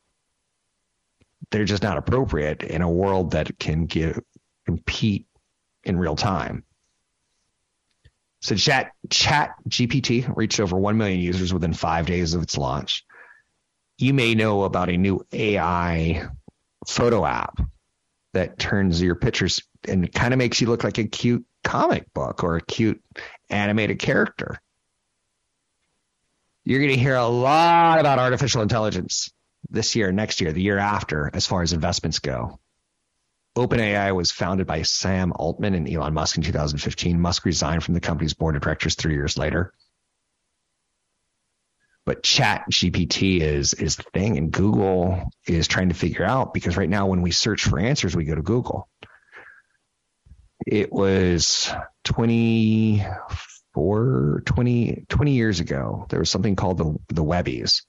They're 1.50 1.64
just 1.64 1.82
not 1.82 1.98
appropriate 1.98 2.62
in 2.62 2.82
a 2.82 2.90
world 2.90 3.32
that 3.32 3.58
can 3.58 3.86
give 3.86 4.20
compete 4.64 5.26
in 5.84 5.98
real 5.98 6.16
time. 6.16 6.64
So 8.40 8.56
Chat 8.56 8.92
Chat 9.10 9.50
GPT 9.68 10.34
reached 10.36 10.60
over 10.60 10.76
1 10.76 10.96
million 10.96 11.20
users 11.20 11.52
within 11.52 11.72
five 11.72 12.06
days 12.06 12.34
of 12.34 12.42
its 12.42 12.58
launch. 12.58 13.04
You 13.98 14.14
may 14.14 14.34
know 14.34 14.64
about 14.64 14.88
a 14.88 14.96
new 14.96 15.24
AI 15.32 16.28
photo 16.88 17.24
app 17.24 17.60
that 18.32 18.58
turns 18.58 19.00
your 19.00 19.14
pictures 19.14 19.62
and 19.86 20.10
kind 20.12 20.34
of 20.34 20.38
makes 20.38 20.60
you 20.60 20.66
look 20.66 20.82
like 20.82 20.98
a 20.98 21.04
cute 21.04 21.44
comic 21.62 22.12
book 22.14 22.42
or 22.42 22.56
a 22.56 22.62
cute 22.62 23.00
animated 23.50 23.98
character. 23.98 24.60
You're 26.64 26.78
going 26.78 26.92
to 26.92 26.98
hear 26.98 27.16
a 27.16 27.26
lot 27.26 27.98
about 27.98 28.18
artificial 28.18 28.62
intelligence 28.62 29.30
this 29.68 29.96
year, 29.96 30.12
next 30.12 30.40
year, 30.40 30.52
the 30.52 30.62
year 30.62 30.78
after, 30.78 31.30
as 31.32 31.46
far 31.46 31.62
as 31.62 31.72
investments 31.72 32.20
go. 32.20 32.60
OpenAI 33.56 34.14
was 34.14 34.30
founded 34.30 34.66
by 34.66 34.82
Sam 34.82 35.32
Altman 35.34 35.74
and 35.74 35.88
Elon 35.88 36.14
Musk 36.14 36.36
in 36.36 36.42
2015. 36.42 37.20
Musk 37.20 37.44
resigned 37.44 37.82
from 37.82 37.94
the 37.94 38.00
company's 38.00 38.32
board 38.32 38.56
of 38.56 38.62
directors 38.62 38.94
three 38.94 39.14
years 39.14 39.36
later. 39.36 39.72
But 42.04 42.22
Chat 42.22 42.64
GPT 42.70 43.40
is 43.40 43.74
is 43.74 43.96
the 43.96 44.04
thing, 44.14 44.36
and 44.36 44.50
Google 44.50 45.30
is 45.46 45.68
trying 45.68 45.90
to 45.90 45.94
figure 45.94 46.24
out 46.24 46.52
because 46.52 46.76
right 46.76 46.88
now 46.88 47.06
when 47.06 47.22
we 47.22 47.30
search 47.30 47.64
for 47.64 47.78
answers, 47.78 48.16
we 48.16 48.24
go 48.24 48.34
to 48.34 48.42
Google. 48.42 48.88
It 50.66 50.92
was 50.92 51.72
24, 53.74 54.42
20, 54.44 55.06
20 55.08 55.32
years 55.32 55.60
ago. 55.60 56.06
There 56.08 56.18
was 56.18 56.30
something 56.30 56.56
called 56.56 56.78
the 56.78 56.98
the 57.08 57.24
Webbies, 57.24 57.82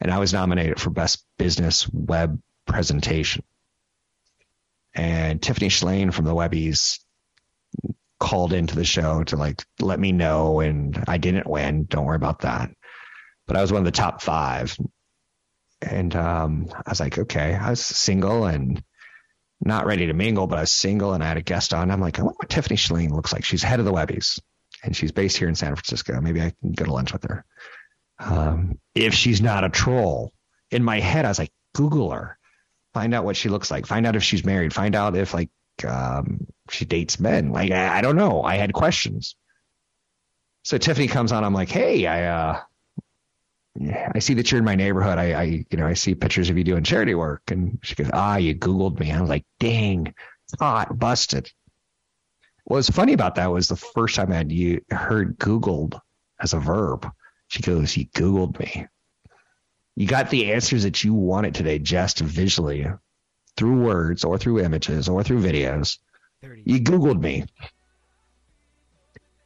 and 0.00 0.10
I 0.10 0.18
was 0.18 0.32
nominated 0.32 0.80
for 0.80 0.90
best 0.90 1.24
business 1.38 1.88
web 1.92 2.40
presentation 2.66 3.44
and 4.96 5.42
Tiffany 5.42 5.68
Shlain 5.68 6.12
from 6.12 6.24
the 6.24 6.34
Webbies 6.34 6.98
called 8.18 8.54
into 8.54 8.74
the 8.74 8.84
show 8.84 9.22
to 9.24 9.36
like 9.36 9.62
let 9.78 10.00
me 10.00 10.12
know, 10.12 10.60
and 10.60 11.04
I 11.06 11.18
didn't 11.18 11.46
win. 11.46 11.84
Don't 11.84 12.06
worry 12.06 12.16
about 12.16 12.40
that. 12.40 12.70
But 13.46 13.56
I 13.56 13.60
was 13.60 13.70
one 13.70 13.80
of 13.80 13.84
the 13.84 13.92
top 13.92 14.22
five, 14.22 14.76
and 15.82 16.16
um, 16.16 16.68
I 16.74 16.90
was 16.90 17.00
like, 17.00 17.18
okay, 17.18 17.54
I 17.54 17.70
was 17.70 17.84
single 17.84 18.46
and 18.46 18.82
not 19.60 19.86
ready 19.86 20.06
to 20.06 20.12
mingle, 20.14 20.46
but 20.46 20.58
I 20.58 20.62
was 20.62 20.72
single, 20.72 21.12
and 21.12 21.22
I 21.22 21.28
had 21.28 21.36
a 21.36 21.42
guest 21.42 21.74
on. 21.74 21.90
I'm 21.90 22.00
like, 22.00 22.18
I 22.18 22.22
wonder 22.22 22.36
what 22.38 22.48
Tiffany 22.48 22.76
Shlain 22.76 23.10
looks 23.10 23.32
like. 23.32 23.44
She's 23.44 23.62
head 23.62 23.78
of 23.78 23.84
the 23.84 23.92
Webbies, 23.92 24.40
and 24.86 24.96
she's 24.96 25.12
based 25.12 25.36
here 25.36 25.48
in 25.48 25.54
San 25.54 25.74
Francisco. 25.74 26.20
Maybe 26.20 26.40
I 26.40 26.52
can 26.60 26.72
go 26.72 26.84
to 26.84 26.92
lunch 26.92 27.12
with 27.12 27.24
her. 27.24 27.44
Um, 28.18 28.78
if 28.94 29.14
she's 29.14 29.42
not 29.42 29.64
a 29.64 29.68
troll, 29.68 30.32
in 30.70 30.82
my 30.82 31.00
head, 31.00 31.24
I 31.24 31.28
was 31.28 31.38
like, 31.38 31.52
Google 31.74 32.10
her 32.10 32.38
find 32.96 33.12
out 33.12 33.26
what 33.26 33.36
she 33.36 33.50
looks 33.50 33.70
like, 33.70 33.84
find 33.84 34.06
out 34.06 34.16
if 34.16 34.22
she's 34.22 34.42
married, 34.42 34.72
find 34.72 34.94
out 34.94 35.14
if 35.16 35.34
like 35.34 35.50
um, 35.86 36.46
she 36.70 36.86
dates 36.86 37.20
men. 37.20 37.52
Like 37.52 37.70
I, 37.70 37.98
I, 37.98 38.00
don't 38.00 38.16
know. 38.16 38.42
I 38.42 38.56
had 38.56 38.72
questions. 38.72 39.36
So 40.64 40.78
Tiffany 40.78 41.06
comes 41.06 41.30
on. 41.30 41.44
I'm 41.44 41.52
like, 41.52 41.68
hey, 41.68 42.06
I 42.06 42.24
uh, 42.24 42.60
I 44.14 44.20
see 44.20 44.32
that 44.34 44.50
you're 44.50 44.60
in 44.60 44.64
my 44.64 44.76
neighborhood. 44.76 45.18
I, 45.18 45.32
I 45.32 45.42
you 45.42 45.76
know 45.76 45.86
I 45.86 45.92
see 45.92 46.14
pictures 46.14 46.48
of 46.48 46.56
you 46.56 46.64
doing 46.64 46.84
charity 46.84 47.14
work, 47.14 47.42
and 47.48 47.78
she 47.82 47.96
goes, 47.96 48.08
ah, 48.14 48.36
you 48.36 48.54
Googled 48.54 48.98
me. 48.98 49.12
I 49.12 49.20
was 49.20 49.28
like, 49.28 49.44
dang, 49.60 50.14
caught, 50.58 50.98
busted. 50.98 51.50
What's 52.66 52.90
funny 52.90 53.12
about 53.12 53.36
that 53.36 53.52
was 53.52 53.68
the 53.68 53.76
first 53.76 54.16
time 54.16 54.32
I 54.32 54.38
had 54.38 54.50
you 54.50 54.80
heard 54.90 55.38
Googled 55.38 56.00
as 56.40 56.52
a 56.52 56.58
verb. 56.58 57.08
She 57.46 57.62
goes, 57.62 57.96
you 57.96 58.06
Googled 58.06 58.58
me. 58.58 58.88
You 59.94 60.08
got 60.08 60.30
the 60.30 60.52
answers 60.52 60.82
that 60.82 61.04
you 61.04 61.14
wanted 61.14 61.54
today 61.54 61.78
just 61.78 62.18
visually 62.18 62.84
through 63.56 63.84
words 63.84 64.24
or 64.24 64.36
through 64.36 64.64
images 64.64 65.08
or 65.08 65.22
through 65.22 65.42
videos. 65.42 65.98
30. 66.42 66.62
You 66.66 66.80
Googled 66.80 67.20
me. 67.20 67.44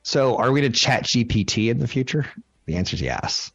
So 0.03 0.39
are 0.39 0.51
we 0.51 0.63
going 0.63 0.73
to 0.73 0.79
chat 0.79 1.05
GPT 1.05 1.71
in 1.71 1.79
the 1.79 1.87
future? 1.87 2.27
The 2.65 2.77
answer 2.77 2.95
is 2.95 3.03
yes. 3.03 3.53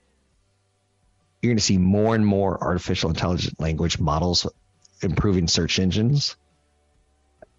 You're 1.41 1.49
going 1.49 1.57
to 1.57 1.63
see 1.63 1.79
more 1.79 2.13
and 2.13 2.25
more 2.25 2.63
artificial 2.63 3.09
intelligent 3.09 3.59
language 3.59 3.99
models 3.99 4.45
improving 5.01 5.47
search 5.47 5.79
engines. 5.79 6.37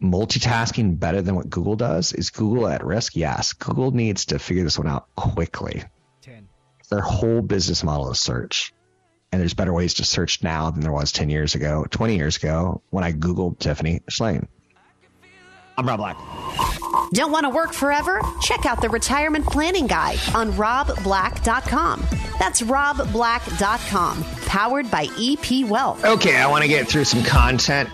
Multitasking 0.02 0.98
better 0.98 1.22
than 1.22 1.35
what 1.35 1.50
Google 1.50 1.76
does. 1.76 2.12
Is 2.12 2.30
Google 2.30 2.68
at 2.68 2.85
risk? 2.85 3.16
Yes. 3.16 3.52
Google 3.52 3.90
needs 3.90 4.26
to 4.26 4.38
figure 4.38 4.64
this 4.64 4.78
one 4.78 4.88
out 4.88 5.09
quickly. 5.16 5.85
10. 6.22 6.48
Their 6.90 7.00
whole 7.00 7.42
business 7.42 7.82
model 7.82 8.11
is 8.11 8.20
search 8.20 8.72
and 9.32 9.40
there's 9.40 9.54
better 9.54 9.72
ways 9.72 9.94
to 9.94 10.04
search 10.04 10.42
now 10.42 10.70
than 10.70 10.80
there 10.80 10.92
was 10.92 11.12
10 11.12 11.30
years 11.30 11.54
ago, 11.54 11.85
20 11.90 12.16
years 12.16 12.37
ago 12.37 12.82
when 12.90 13.04
I 13.04 13.12
Googled 13.12 13.59
Tiffany 13.59 14.00
Shlain. 14.11 14.46
I'm 15.79 15.87
Rob 15.87 15.99
Black. 15.99 16.17
Don't 17.12 17.31
want 17.31 17.45
to 17.45 17.51
work 17.51 17.73
forever? 17.73 18.21
Check 18.43 18.67
out 18.67 18.81
the 18.81 18.89
Retirement 18.89 19.47
Planning 19.47 19.87
Guide 19.87 20.19
on 20.35 20.53
robblack.com. 20.53 22.05
That's 22.39 22.62
robblack.com, 22.62 24.25
powered 24.47 24.91
by 24.91 25.09
EP 25.19 25.69
Wealth. 25.69 26.05
Okay, 26.05 26.37
I 26.37 26.47
want 26.49 26.62
to 26.62 26.69
get 26.69 26.89
through 26.89 27.05
some 27.05 27.23
content. 27.23 27.91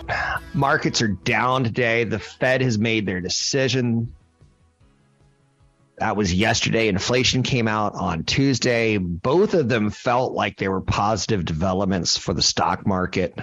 Markets 0.53 1.01
are 1.01 1.09
down 1.09 1.63
today. 1.63 2.03
The 2.03 2.19
Fed 2.19 2.61
has 2.61 2.77
made 2.77 3.05
their 3.05 3.21
decision. 3.21 4.13
That 5.97 6.15
was 6.15 6.33
yesterday. 6.33 6.87
Inflation 6.87 7.43
came 7.43 7.67
out 7.67 7.93
on 7.95 8.23
Tuesday. 8.23 8.97
Both 8.97 9.53
of 9.53 9.69
them 9.69 9.89
felt 9.89 10.33
like 10.33 10.57
they 10.57 10.67
were 10.67 10.81
positive 10.81 11.45
developments 11.45 12.17
for 12.17 12.33
the 12.33 12.41
stock 12.41 12.87
market. 12.87 13.37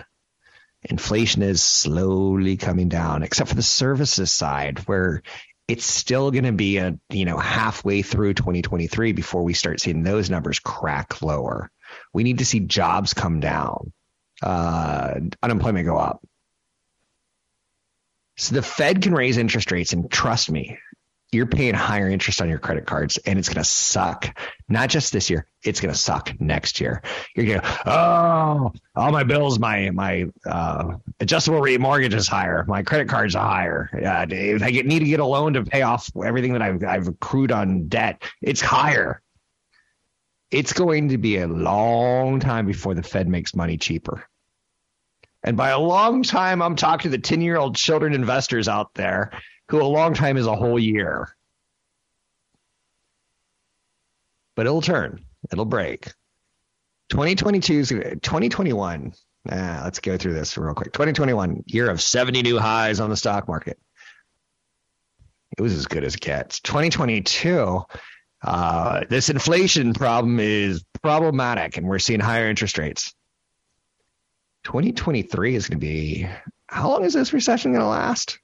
Inflation 0.83 1.43
is 1.43 1.63
slowly 1.63 2.57
coming 2.57 2.89
down, 2.89 3.23
except 3.23 3.51
for 3.51 3.55
the 3.55 3.63
services 3.63 4.33
side, 4.33 4.79
where 4.81 5.23
it's 5.69 5.85
still 5.85 6.31
going 6.31 6.45
to 6.45 6.53
be 6.53 6.79
a 6.79 6.99
you 7.11 7.25
know 7.25 7.37
halfway 7.37 8.03
through 8.03 8.35
2023 8.35 9.13
before 9.13 9.43
we 9.43 9.55
start 9.55 9.81
seeing 9.81 10.03
those 10.03 10.31
numbers 10.31 10.59
crack 10.59 11.23
lower. 11.23 11.71
We 12.13 12.23
need 12.23 12.39
to 12.39 12.47
see 12.47 12.61
jobs 12.61 13.15
come 13.15 13.41
down, 13.41 13.93
uh, 14.43 15.15
unemployment 15.43 15.87
go 15.87 15.99
up. 15.99 16.25
So 18.37 18.55
the 18.55 18.63
Fed 18.63 19.03
can 19.03 19.13
raise 19.13 19.37
interest 19.37 19.71
rates, 19.71 19.93
and 19.93 20.11
trust 20.11 20.51
me, 20.51 20.79
you're 21.33 21.47
paying 21.47 21.75
higher 21.75 22.09
interest 22.09 22.43
on 22.43 22.49
your 22.49 22.59
credit 22.59 22.87
cards 22.87 23.19
and 23.19 23.39
it's 23.39 23.49
going 23.49 23.63
to 23.63 23.69
suck. 23.69 24.37
Not 24.69 24.89
just 24.89 25.13
this 25.13 25.31
year, 25.31 25.47
it's 25.63 25.81
going 25.81 25.93
to 25.93 25.99
suck 25.99 26.41
next 26.41 26.81
year. 26.81 27.03
You're 27.37 27.47
going 27.47 27.61
to, 27.61 27.91
oh, 27.91 28.73
all 28.97 29.13
my 29.13 29.23
bills, 29.23 29.59
my, 29.59 29.91
my, 29.91 30.27
uh, 30.45 30.97
adjustable 31.21 31.61
rate 31.61 31.81
mortgage 31.81 32.15
is 32.15 32.27
higher. 32.27 32.65
My 32.67 32.83
credit 32.83 33.09
cards 33.09 33.37
are 33.37 33.47
higher. 33.47 33.91
Uh, 33.95 34.27
if 34.29 34.63
I 34.63 34.71
get, 34.73 34.87
need 34.87 35.01
to 35.01 35.05
get 35.05 35.21
a 35.21 35.25
loan 35.25 35.53
to 35.55 35.65
pay 35.65 35.83
off 35.83 36.11
everything 36.17 36.55
that 36.55 36.63
I've, 36.63 36.83
I've 36.83 37.09
accrued 37.09 37.53
on 37.53 37.87
debt, 37.87 38.23
it's 38.43 38.61
higher. 38.61 39.23
It's 40.51 40.73
going 40.73 41.11
to 41.11 41.19
be 41.19 41.39
a 41.39 41.47
long 41.47 42.41
time 42.41 42.67
before 42.67 42.95
the 42.95 43.05
Fed 43.05 43.29
makes 43.29 43.55
money 43.55 43.77
cheaper. 43.77 44.25
And 45.45 45.57
by 45.57 45.71
a 45.71 45.79
long 45.79 46.25
time, 46.25 46.61
I'm 46.61 46.75
talking 46.75 47.11
to 47.11 47.17
the 47.17 47.23
10 47.23 47.41
year 47.41 47.57
old 47.57 47.77
children 47.77 48.15
investors 48.15 48.67
out 48.69 48.95
there 48.95 49.31
who 49.71 49.81
a 49.81 49.85
long 49.85 50.15
time 50.15 50.37
is 50.37 50.47
a 50.47 50.57
whole 50.57 50.79
year. 50.79 51.35
But 54.57 54.67
it'll 54.67 54.83
turn, 54.83 55.25
it'll 55.53 55.65
break. 55.65 56.07
2022 57.11 57.85
2021. 57.85 59.13
Ah, 59.51 59.81
let's 59.85 60.01
go 60.01 60.19
through 60.19 60.35
this 60.35 60.59
real 60.59 60.75
quick. 60.75 60.93
2021, 60.93 61.65
year 61.67 61.89
of 61.89 62.03
70 62.03 62.43
new 62.43 62.59
highs 62.59 63.01
on 63.01 63.11
the 63.11 63.17
stock 63.17 63.49
market. 63.49 63.79
It 65.57 65.63
was 65.63 65.73
as 65.73 65.87
good 65.87 66.05
as 66.05 66.15
it 66.15 66.21
gets. 66.21 66.61
2022, 66.61 67.83
uh, 68.43 69.05
this 69.09 69.31
inflation 69.31 69.95
problem 69.95 70.41
is 70.41 70.85
problematic, 71.03 71.77
and 71.77 71.87
we're 71.87 71.99
seeing 71.99 72.21
higher 72.21 72.49
interest 72.49 72.77
rates. 72.77 73.15
2023 74.65 75.55
is 75.55 75.69
going 75.69 75.81
to 75.81 75.87
be 75.87 76.29
how 76.67 76.91
long 76.91 77.05
is 77.05 77.15
this 77.15 77.33
recession 77.33 77.73
going 77.73 77.83
to 77.83 77.89
last? 77.89 78.39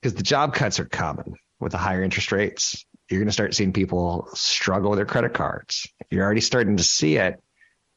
Because 0.00 0.14
the 0.14 0.22
job 0.22 0.54
cuts 0.54 0.80
are 0.80 0.86
coming 0.86 1.36
with 1.58 1.72
the 1.72 1.78
higher 1.78 2.02
interest 2.02 2.32
rates. 2.32 2.84
You're 3.10 3.20
going 3.20 3.28
to 3.28 3.32
start 3.32 3.54
seeing 3.54 3.72
people 3.72 4.28
struggle 4.34 4.90
with 4.90 4.98
their 4.98 5.06
credit 5.06 5.34
cards. 5.34 5.86
You're 6.10 6.24
already 6.24 6.40
starting 6.40 6.76
to 6.76 6.82
see 6.82 7.16
it. 7.16 7.42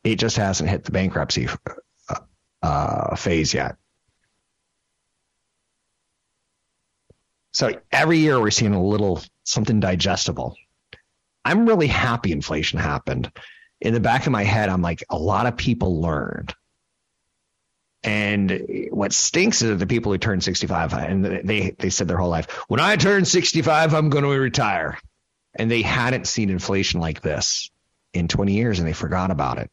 It 0.03 0.15
just 0.17 0.37
hasn't 0.37 0.69
hit 0.69 0.83
the 0.83 0.91
bankruptcy 0.91 1.47
uh, 2.09 2.15
uh, 2.61 3.15
phase 3.15 3.53
yet. 3.53 3.77
So 7.53 7.79
every 7.91 8.17
year 8.17 8.39
we're 8.39 8.51
seeing 8.51 8.73
a 8.73 8.83
little 8.83 9.21
something 9.43 9.79
digestible. 9.79 10.55
I'm 11.45 11.67
really 11.67 11.87
happy 11.87 12.31
inflation 12.31 12.79
happened. 12.79 13.31
In 13.79 13.93
the 13.93 13.99
back 13.99 14.25
of 14.25 14.31
my 14.31 14.43
head, 14.43 14.69
I'm 14.69 14.81
like, 14.81 15.03
a 15.09 15.17
lot 15.17 15.45
of 15.45 15.55
people 15.57 16.01
learned 16.01 16.55
and 18.03 18.87
what 18.91 19.13
stinks 19.13 19.61
is 19.61 19.79
the 19.79 19.87
people 19.87 20.11
who 20.11 20.17
turn 20.17 20.41
65 20.41 20.93
and 20.93 21.25
they, 21.25 21.71
they 21.77 21.89
said 21.89 22.07
their 22.07 22.17
whole 22.17 22.29
life, 22.29 22.51
when 22.67 22.79
I 22.79 22.95
turn 22.97 23.25
65, 23.25 23.93
I'm 23.93 24.09
going 24.09 24.25
to 24.25 24.29
retire. 24.29 24.97
And 25.55 25.69
they 25.69 25.83
hadn't 25.83 26.27
seen 26.27 26.49
inflation 26.49 26.99
like 26.99 27.21
this 27.21 27.69
in 28.13 28.27
20 28.27 28.53
years 28.53 28.79
and 28.79 28.87
they 28.87 28.93
forgot 28.93 29.31
about 29.31 29.59
it. 29.59 29.71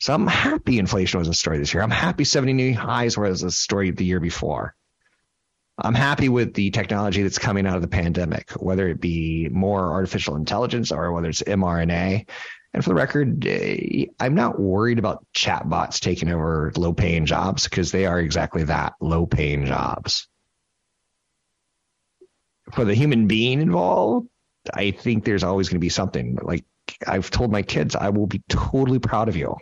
So 0.00 0.14
I'm 0.14 0.28
happy 0.28 0.78
inflation 0.78 1.18
was 1.18 1.28
a 1.28 1.34
story 1.34 1.58
this 1.58 1.74
year. 1.74 1.82
I'm 1.82 1.90
happy 1.90 2.24
70 2.24 2.52
new 2.52 2.74
highs 2.74 3.18
was 3.18 3.42
a 3.42 3.50
story 3.50 3.90
the 3.90 4.04
year 4.04 4.20
before. 4.20 4.74
I'm 5.80 5.94
happy 5.94 6.28
with 6.28 6.54
the 6.54 6.70
technology 6.70 7.22
that's 7.22 7.38
coming 7.38 7.66
out 7.66 7.76
of 7.76 7.82
the 7.82 7.88
pandemic, 7.88 8.50
whether 8.52 8.88
it 8.88 9.00
be 9.00 9.48
more 9.48 9.92
artificial 9.92 10.36
intelligence 10.36 10.90
or 10.90 11.12
whether 11.12 11.28
it's 11.28 11.42
mRNA. 11.42 12.28
And 12.74 12.84
for 12.84 12.90
the 12.90 12.94
record, 12.94 13.46
uh, 13.46 14.06
I'm 14.20 14.34
not 14.34 14.60
worried 14.60 14.98
about 14.98 15.24
chatbots 15.34 16.00
taking 16.00 16.30
over 16.30 16.70
low 16.76 16.92
paying 16.92 17.26
jobs 17.26 17.64
because 17.64 17.90
they 17.90 18.06
are 18.06 18.20
exactly 18.20 18.64
that 18.64 18.94
low 19.00 19.26
paying 19.26 19.66
jobs. 19.66 20.28
For 22.72 22.84
the 22.84 22.94
human 22.94 23.26
being 23.26 23.60
involved, 23.60 24.28
I 24.72 24.90
think 24.90 25.24
there's 25.24 25.44
always 25.44 25.68
going 25.68 25.76
to 25.76 25.84
be 25.84 25.88
something. 25.88 26.38
Like 26.42 26.64
I've 27.06 27.30
told 27.30 27.50
my 27.50 27.62
kids, 27.62 27.96
I 27.96 28.10
will 28.10 28.26
be 28.26 28.42
totally 28.48 28.98
proud 28.98 29.28
of 29.28 29.36
you. 29.36 29.56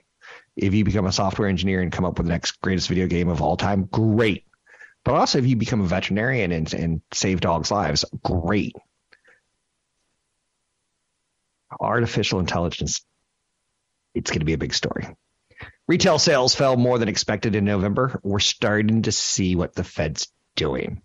If 0.57 0.75
you 0.75 0.85
become 0.85 1.07
a 1.07 1.13
software 1.13 1.49
engineer 1.49 1.83
and 1.83 1.93
come 1.93 2.05
up 2.05 2.19
with 2.19 2.27
the 2.27 2.33
next 2.33 2.61
greatest 2.61 2.89
video 2.89 3.07
game 3.07 3.29
of 3.29 3.41
all 3.41 3.57
time, 3.57 3.85
great. 3.85 4.45
But 5.05 5.15
also, 5.15 5.39
if 5.39 5.47
you 5.47 5.55
become 5.55 5.83
a 5.83 5.87
veterinarian 5.87 6.51
and, 6.51 6.73
and 6.75 7.03
save 7.13 7.41
dogs' 7.41 7.71
lives, 7.71 8.05
great 8.25 8.75
artificial 11.81 12.41
intelligence, 12.41 13.05
it's 14.15 14.31
going 14.31 14.41
to 14.41 14.47
be 14.47 14.55
a 14.55 14.59
big 14.59 14.75
story. 14.75 15.09
Retail 15.89 16.19
sales 16.19 16.55
fell 16.55 16.77
more 16.77 16.99
than 16.99 17.09
expected 17.09 17.55
in 17.55 17.65
November. 17.65 18.19
We're 18.23 18.41
starting 18.41 19.03
to 19.03 19.13
see 19.13 19.55
what 19.57 19.75
the 19.75 19.85
Fed's 19.85 20.29
doing 20.57 21.03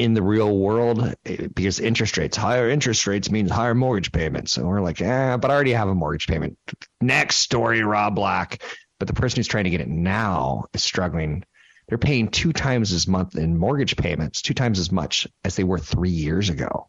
in 0.00 0.14
the 0.14 0.22
real 0.22 0.56
world 0.56 1.14
eh, 1.26 1.48
because 1.54 1.78
interest 1.78 2.16
rates, 2.16 2.36
higher 2.36 2.70
interest 2.70 3.06
rates 3.06 3.30
means 3.30 3.50
higher 3.50 3.74
mortgage 3.74 4.12
payments. 4.12 4.56
And 4.56 4.66
we're 4.66 4.80
like, 4.80 5.02
eh, 5.02 5.36
but 5.36 5.50
I 5.50 5.54
already 5.54 5.72
have 5.72 5.88
a 5.88 5.94
mortgage 5.94 6.26
payment. 6.26 6.56
Next 7.02 7.36
story, 7.36 7.82
Rob 7.82 8.14
Black. 8.14 8.62
But 8.98 9.08
the 9.08 9.14
person 9.14 9.36
who's 9.36 9.48
trying 9.48 9.64
to 9.64 9.70
get 9.70 9.82
it 9.82 9.88
now 9.88 10.64
is 10.72 10.82
struggling. 10.82 11.44
They're 11.88 11.98
paying 11.98 12.28
two 12.28 12.52
times 12.52 12.92
as 12.92 13.06
much 13.06 13.34
in 13.34 13.58
mortgage 13.58 13.96
payments, 13.96 14.40
two 14.40 14.54
times 14.54 14.78
as 14.78 14.90
much 14.90 15.26
as 15.44 15.56
they 15.56 15.64
were 15.64 15.78
three 15.78 16.10
years 16.10 16.48
ago 16.48 16.86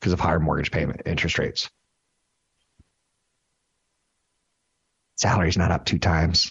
because 0.00 0.12
of 0.12 0.20
higher 0.20 0.40
mortgage 0.40 0.70
payment 0.70 1.02
interest 1.04 1.38
rates. 1.38 1.68
Salary's 5.20 5.58
not 5.58 5.70
up 5.70 5.84
two 5.84 5.98
times. 5.98 6.50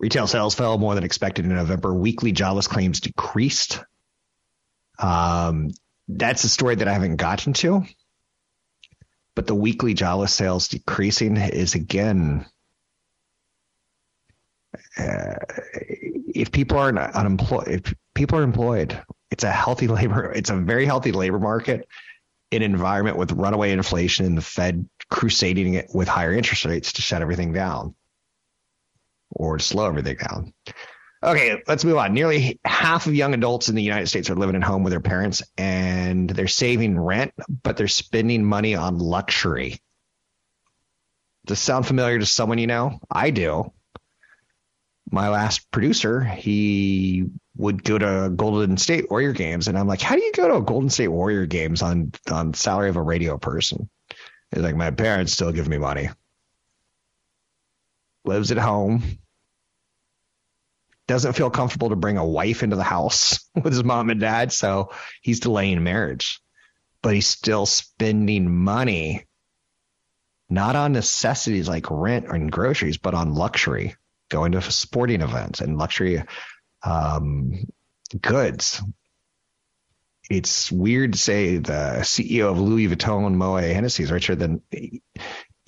Retail 0.00 0.26
sales 0.26 0.54
fell 0.54 0.78
more 0.78 0.96
than 0.96 1.04
expected 1.04 1.44
in 1.44 1.54
November. 1.54 1.94
Weekly 1.94 2.32
jobless 2.32 2.66
claims 2.66 2.98
decreased. 2.98 3.84
Um, 4.98 5.70
that's 6.08 6.42
a 6.42 6.48
story 6.48 6.74
that 6.74 6.88
I 6.88 6.92
haven't 6.92 7.16
gotten 7.16 7.52
to. 7.54 7.84
But 9.36 9.46
the 9.46 9.54
weekly 9.54 9.94
jobless 9.94 10.34
sales 10.34 10.66
decreasing 10.66 11.36
is 11.36 11.76
again, 11.76 12.46
uh, 14.98 15.34
if 16.34 16.50
people 16.50 16.78
aren't 16.78 16.98
unemployed, 16.98 17.68
if 17.68 17.94
people 18.14 18.40
are 18.40 18.42
employed, 18.42 19.00
it's 19.30 19.44
a 19.44 19.52
healthy 19.52 19.86
labor. 19.88 20.32
It's 20.32 20.50
a 20.50 20.56
very 20.56 20.84
healthy 20.84 21.12
labor 21.12 21.38
market 21.38 21.86
an 22.52 22.62
environment 22.62 23.16
with 23.16 23.32
runaway 23.32 23.70
inflation 23.70 24.26
and 24.26 24.36
the 24.36 24.42
Fed 24.42 24.88
crusading 25.08 25.74
it 25.74 25.88
with 25.94 26.08
higher 26.08 26.32
interest 26.32 26.64
rates 26.64 26.94
to 26.94 27.02
shut 27.02 27.22
everything 27.22 27.52
down 27.52 27.94
or 29.30 29.58
to 29.58 29.64
slow 29.64 29.86
everything 29.86 30.16
down. 30.16 30.52
Okay, 31.22 31.62
let's 31.68 31.84
move 31.84 31.98
on. 31.98 32.14
Nearly 32.14 32.58
half 32.64 33.06
of 33.06 33.14
young 33.14 33.34
adults 33.34 33.68
in 33.68 33.74
the 33.74 33.82
United 33.82 34.06
States 34.06 34.30
are 34.30 34.36
living 34.36 34.56
at 34.56 34.62
home 34.62 34.82
with 34.82 34.90
their 34.90 35.00
parents 35.00 35.42
and 35.58 36.30
they're 36.30 36.48
saving 36.48 36.98
rent, 36.98 37.32
but 37.62 37.76
they're 37.76 37.88
spending 37.88 38.44
money 38.44 38.74
on 38.74 38.98
luxury. 38.98 39.80
Does 41.44 41.58
sound 41.58 41.86
familiar 41.86 42.18
to 42.18 42.26
someone 42.26 42.58
you 42.58 42.66
know? 42.66 43.00
I 43.10 43.30
do. 43.30 43.72
My 45.10 45.28
last 45.28 45.70
producer, 45.70 46.22
he 46.22 47.26
would 47.56 47.82
go 47.82 47.98
to 47.98 48.32
Golden 48.34 48.76
State 48.76 49.10
Warrior 49.10 49.32
games, 49.32 49.66
and 49.66 49.76
I'm 49.76 49.88
like, 49.88 50.00
how 50.00 50.14
do 50.14 50.22
you 50.22 50.32
go 50.32 50.48
to 50.48 50.56
a 50.56 50.62
Golden 50.62 50.88
State 50.88 51.08
Warrior 51.08 51.46
games 51.46 51.82
on 51.82 52.12
on 52.30 52.54
salary 52.54 52.90
of 52.90 52.96
a 52.96 53.02
radio 53.02 53.36
person? 53.36 53.90
He's 54.50 54.62
like, 54.62 54.76
my 54.76 54.90
parents 54.90 55.32
still 55.32 55.52
give 55.52 55.68
me 55.68 55.78
money. 55.78 56.10
Lives 58.24 58.52
at 58.52 58.58
home. 58.58 59.02
Doesn't 61.06 61.32
feel 61.32 61.50
comfortable 61.50 61.88
to 61.90 61.96
bring 61.96 62.18
a 62.18 62.26
wife 62.26 62.62
into 62.62 62.76
the 62.76 62.84
house 62.84 63.48
with 63.54 63.72
his 63.72 63.84
mom 63.84 64.10
and 64.10 64.20
dad, 64.20 64.52
so 64.52 64.92
he's 65.22 65.40
delaying 65.40 65.82
marriage. 65.82 66.40
But 67.02 67.14
he's 67.14 67.26
still 67.26 67.66
spending 67.66 68.54
money, 68.54 69.26
not 70.48 70.76
on 70.76 70.92
necessities 70.92 71.68
like 71.68 71.90
rent 71.90 72.26
and 72.28 72.52
groceries, 72.52 72.98
but 72.98 73.14
on 73.14 73.34
luxury. 73.34 73.96
Going 74.30 74.52
to 74.52 74.62
sporting 74.62 75.20
events 75.20 75.60
and 75.60 75.76
luxury 75.76 76.24
um, 76.82 77.52
goods. 78.18 78.82
It's 80.30 80.70
weird 80.72 81.12
to 81.12 81.18
say 81.18 81.58
the 81.58 81.98
CEO 82.00 82.50
of 82.50 82.58
Louis 82.58 82.88
Vuitton, 82.88 83.34
Moet 83.34 83.64
Hennessy, 83.64 84.04
is 84.04 84.12
richer 84.12 84.36
than 84.36 84.62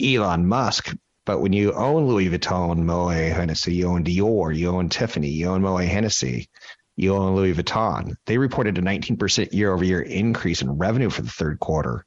Elon 0.01 0.47
Musk. 0.47 0.95
But 1.25 1.41
when 1.41 1.53
you 1.53 1.73
own 1.73 2.07
Louis 2.07 2.29
Vuitton, 2.31 2.79
Moet 2.79 3.33
Hennessy, 3.33 3.75
you 3.75 3.89
own 3.89 4.05
Dior, 4.05 4.57
you 4.57 4.71
own 4.71 4.89
Tiffany, 4.89 5.29
you 5.29 5.49
own 5.49 5.63
Moet 5.63 5.85
Hennessy, 5.85 6.49
you 6.97 7.15
own 7.15 7.37
Louis 7.37 7.55
Vuitton. 7.55 8.15
They 8.27 8.39
reported 8.39 8.79
a 8.79 8.83
19% 8.83 9.53
year 9.53 9.73
over 9.73 9.85
year 9.85 10.01
increase 10.01 10.63
in 10.63 10.79
revenue 10.79 11.11
for 11.11 11.23
the 11.23 11.31
third 11.31 11.59
quarter, 11.61 12.05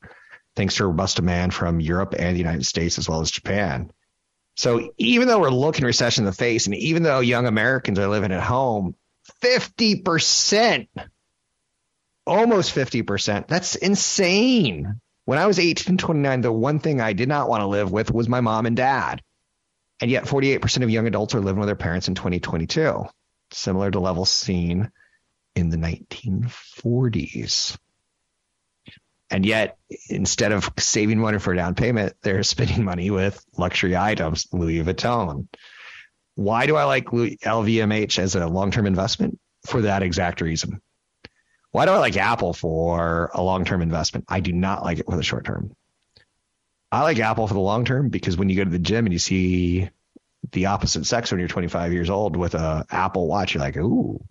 thanks 0.56 0.76
to 0.76 0.88
robust 0.88 1.18
demand 1.18 1.54
from 1.54 1.80
Europe 1.80 2.16
and 2.18 2.36
the 2.36 2.42
United 2.42 2.66
States 2.66 2.98
as 2.98 3.08
well 3.08 3.22
as 3.22 3.32
Japan. 3.32 3.92
So 4.56 4.94
even 4.98 5.28
though 5.28 5.40
we're 5.40 5.50
looking 5.50 5.86
recession 5.86 6.24
in 6.24 6.26
the 6.26 6.36
face, 6.36 6.66
and 6.66 6.76
even 6.76 7.04
though 7.04 7.20
young 7.20 7.46
Americans 7.46 8.00
are 8.00 8.08
living 8.08 8.32
at 8.32 8.42
home, 8.42 8.96
50%, 9.42 10.88
almost 12.26 12.76
50%, 12.76 13.48
that's 13.48 13.76
insane. 13.76 15.02
When 15.26 15.40
I 15.40 15.48
was 15.48 15.60
18 15.60 15.98
29, 15.98 16.42
the 16.42 16.52
one 16.52 16.80
thing 16.80 17.02
I 17.02 17.14
did 17.14 17.28
not 17.28 17.50
want 17.50 17.62
to 17.62 17.68
live 17.68 17.92
with 17.92 18.12
was 18.12 18.30
my 18.30 18.42
mom 18.42 18.66
and 18.66 18.78
dad. 18.78 19.22
And 20.02 20.12
yet 20.12 20.26
48% 20.26 20.84
of 20.84 20.90
young 20.90 21.08
adults 21.08 21.36
are 21.36 21.42
living 21.42 21.60
with 21.60 21.68
their 21.68 21.76
parents 21.76 22.08
in 22.08 22.16
2022, 22.16 23.06
similar 23.52 23.92
to 23.92 24.00
levels 24.00 24.30
seen 24.30 24.92
in 25.56 25.70
the 25.70 25.78
1940s. 25.78 27.78
And 29.30 29.46
yet, 29.46 29.78
instead 30.10 30.52
of 30.52 30.70
saving 30.78 31.20
money 31.20 31.40
for 31.40 31.54
a 31.54 31.56
down 31.56 31.76
payment, 31.76 32.14
they're 32.22 32.44
spending 32.44 32.84
money 32.84 33.10
with 33.10 33.44
luxury 33.58 33.96
items, 33.96 34.48
Louis 34.52 34.84
Vuitton. 34.84 35.48
Why 36.36 36.66
do 36.66 36.76
I 36.76 36.84
like 36.84 37.06
LVMH 37.06 38.20
as 38.20 38.36
a 38.36 38.48
long 38.48 38.72
term 38.72 38.86
investment? 38.86 39.40
For 39.66 39.82
that 39.82 40.04
exact 40.04 40.42
reason. 40.42 40.80
Why 41.72 41.86
do 41.86 41.92
I 41.92 41.98
like 41.98 42.16
Apple 42.18 42.54
for 42.54 43.32
a 43.34 43.42
long 43.42 43.66
term 43.66 43.82
investment? 43.82 44.26
I 44.28 44.40
do 44.40 44.54
not 44.54 44.84
like 44.84 45.00
it 45.00 45.06
for 45.08 45.18
the 45.18 45.24
short 45.24 45.46
term. 45.46 45.76
I 46.92 47.02
like 47.02 47.20
Apple 47.20 47.48
for 47.48 47.54
the 47.54 47.60
long 47.60 47.84
term 47.84 48.10
because 48.10 48.38
when 48.38 48.48
you 48.48 48.56
go 48.56 48.64
to 48.64 48.70
the 48.70 48.80
gym 48.80 49.06
and 49.06 49.12
you 49.12 49.20
see 49.20 49.90
the 50.52 50.68
opposite 50.68 51.06
sex 51.06 51.32
when 51.32 51.40
you're 51.40 51.50
25 51.50 51.92
years 51.92 52.10
old 52.10 52.36
with 52.38 52.54
a 52.54 52.86
Apple 52.92 53.28
Watch, 53.28 53.56
you're 53.56 53.64
like, 53.64 53.76
ooh, 53.78 54.24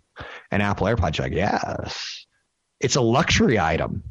an 0.50 0.60
Apple 0.60 0.86
AirPods, 0.86 1.18
you're 1.18 1.26
like, 1.26 1.34
yes. 1.34 2.26
It's 2.80 2.96
a 2.96 3.00
luxury 3.00 3.58
item 3.58 4.04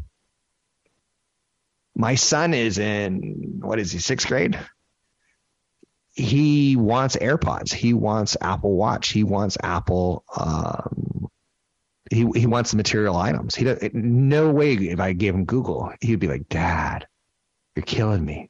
my 1.96 2.16
son 2.16 2.54
is 2.54 2.78
in 2.78 3.60
what 3.62 3.80
is 3.80 3.92
he 3.92 4.00
sixth 4.00 4.28
grade? 4.28 4.60
He 6.16 6.76
wants 6.76 7.16
airpods. 7.16 7.74
He 7.74 7.94
wants 7.94 8.38
apple 8.40 8.76
watch. 8.76 9.10
He 9.10 9.24
wants 9.24 9.58
apple 9.62 10.24
um, 10.36 11.30
he, 12.12 12.28
he 12.36 12.46
wants 12.46 12.72
the 12.72 12.78
material 12.78 13.16
items. 13.16 13.56
He 13.56 13.66
does, 13.66 13.80
no 13.94 14.52
way 14.52 14.74
if 14.74 15.00
i 15.00 15.14
gave 15.14 15.34
him 15.34 15.46
google 15.46 15.92
he'd 16.02 16.20
be 16.20 16.28
like 16.28 16.48
dad 16.48 17.08
you're 17.76 17.84
killing 17.84 18.24
me. 18.24 18.50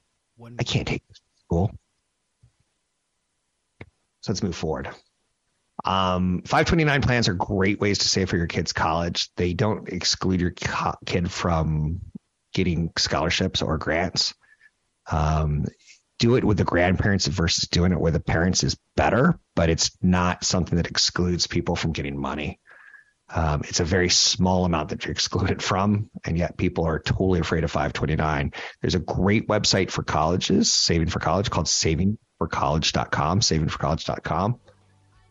I 0.59 0.63
can't 0.63 0.87
take 0.87 1.07
this 1.07 1.19
to 1.19 1.23
school. 1.45 1.71
So 4.21 4.31
let's 4.31 4.43
move 4.43 4.55
forward. 4.55 4.89
Um, 5.85 6.41
529 6.45 7.01
plans 7.01 7.27
are 7.27 7.33
great 7.33 7.79
ways 7.79 7.99
to 7.99 8.07
save 8.07 8.29
for 8.29 8.37
your 8.37 8.47
kid's 8.47 8.73
college. 8.73 9.33
They 9.35 9.53
don't 9.53 9.87
exclude 9.89 10.41
your 10.41 10.53
kid 11.05 11.31
from 11.31 12.01
getting 12.53 12.91
scholarships 12.97 13.61
or 13.61 13.77
grants. 13.77 14.33
Um, 15.11 15.65
do 16.19 16.35
it 16.35 16.43
with 16.43 16.57
the 16.57 16.63
grandparents 16.63 17.27
versus 17.27 17.67
doing 17.67 17.91
it 17.91 17.99
with 17.99 18.13
the 18.13 18.19
parents 18.19 18.63
is 18.63 18.77
better, 18.95 19.37
but 19.55 19.69
it's 19.69 19.91
not 20.01 20.45
something 20.45 20.77
that 20.77 20.87
excludes 20.87 21.47
people 21.47 21.75
from 21.75 21.91
getting 21.91 22.17
money. 22.17 22.59
Um, 23.33 23.63
it's 23.67 23.79
a 23.79 23.85
very 23.85 24.09
small 24.09 24.63
amount 24.63 24.89
that 24.89 25.03
you're 25.03 25.11
excluded 25.11 25.61
from, 25.61 26.09
and 26.23 26.37
yet 26.37 26.55
people 26.55 26.85
are 26.85 26.99
totally 26.99 27.39
afraid 27.39 27.63
of 27.63 27.71
529. 27.71 28.53
There's 28.81 28.95
a 28.95 28.99
great 28.99 29.47
website 29.47 29.89
for 29.89 30.03
colleges, 30.03 30.71
Saving 30.71 31.07
for 31.07 31.19
College, 31.19 31.49
called 31.49 31.65
savingforcollege.com, 31.65 33.39
savingforcollege.com. 33.39 34.59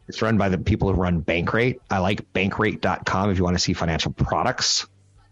It's 0.08 0.20
run 0.20 0.36
by 0.36 0.48
the 0.48 0.58
people 0.58 0.92
who 0.92 1.00
run 1.00 1.22
Bankrate. 1.22 1.78
I 1.88 1.98
like 1.98 2.32
bankrate.com 2.32 3.30
if 3.30 3.38
you 3.38 3.44
want 3.44 3.54
to 3.54 3.62
see 3.62 3.72
financial 3.72 4.12
products 4.12 4.86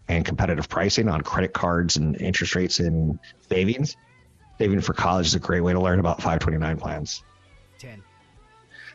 and 0.07 0.25
competitive 0.25 0.69
pricing 0.69 1.09
on 1.09 1.21
credit 1.21 1.53
cards 1.53 1.97
and 1.97 2.19
interest 2.19 2.55
rates 2.55 2.79
and 2.79 3.19
savings. 3.49 3.95
Saving 4.57 4.81
for 4.81 4.93
college 4.93 5.27
is 5.27 5.35
a 5.35 5.39
great 5.39 5.61
way 5.61 5.73
to 5.73 5.79
learn 5.79 5.99
about 5.99 6.17
529 6.17 6.77
plans. 6.77 7.23
10. 7.79 8.01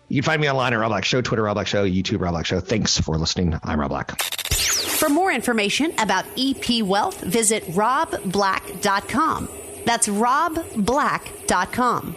You 0.09 0.23
can 0.23 0.27
find 0.27 0.41
me 0.41 0.49
online 0.49 0.73
at 0.73 0.77
Rob 0.77 0.91
Black 0.91 1.05
Show, 1.05 1.21
Twitter 1.21 1.43
Rob 1.43 1.57
Black 1.57 1.67
Show, 1.67 1.85
YouTube 1.85 2.21
Rob 2.21 2.31
Black 2.33 2.47
Show. 2.47 2.61
Thanks 2.61 3.01
for 3.01 3.19
listening. 3.19 3.59
I'm 3.65 3.81
Rob 3.81 3.91
Black. 3.91 4.23
For 4.53 5.09
more 5.09 5.33
information 5.33 5.93
about 5.99 6.25
EP 6.39 6.83
Wealth, 6.83 7.21
visit 7.21 7.65
robblack.com. 7.65 9.49
That's 9.85 10.07
robblack.com. 10.09 12.17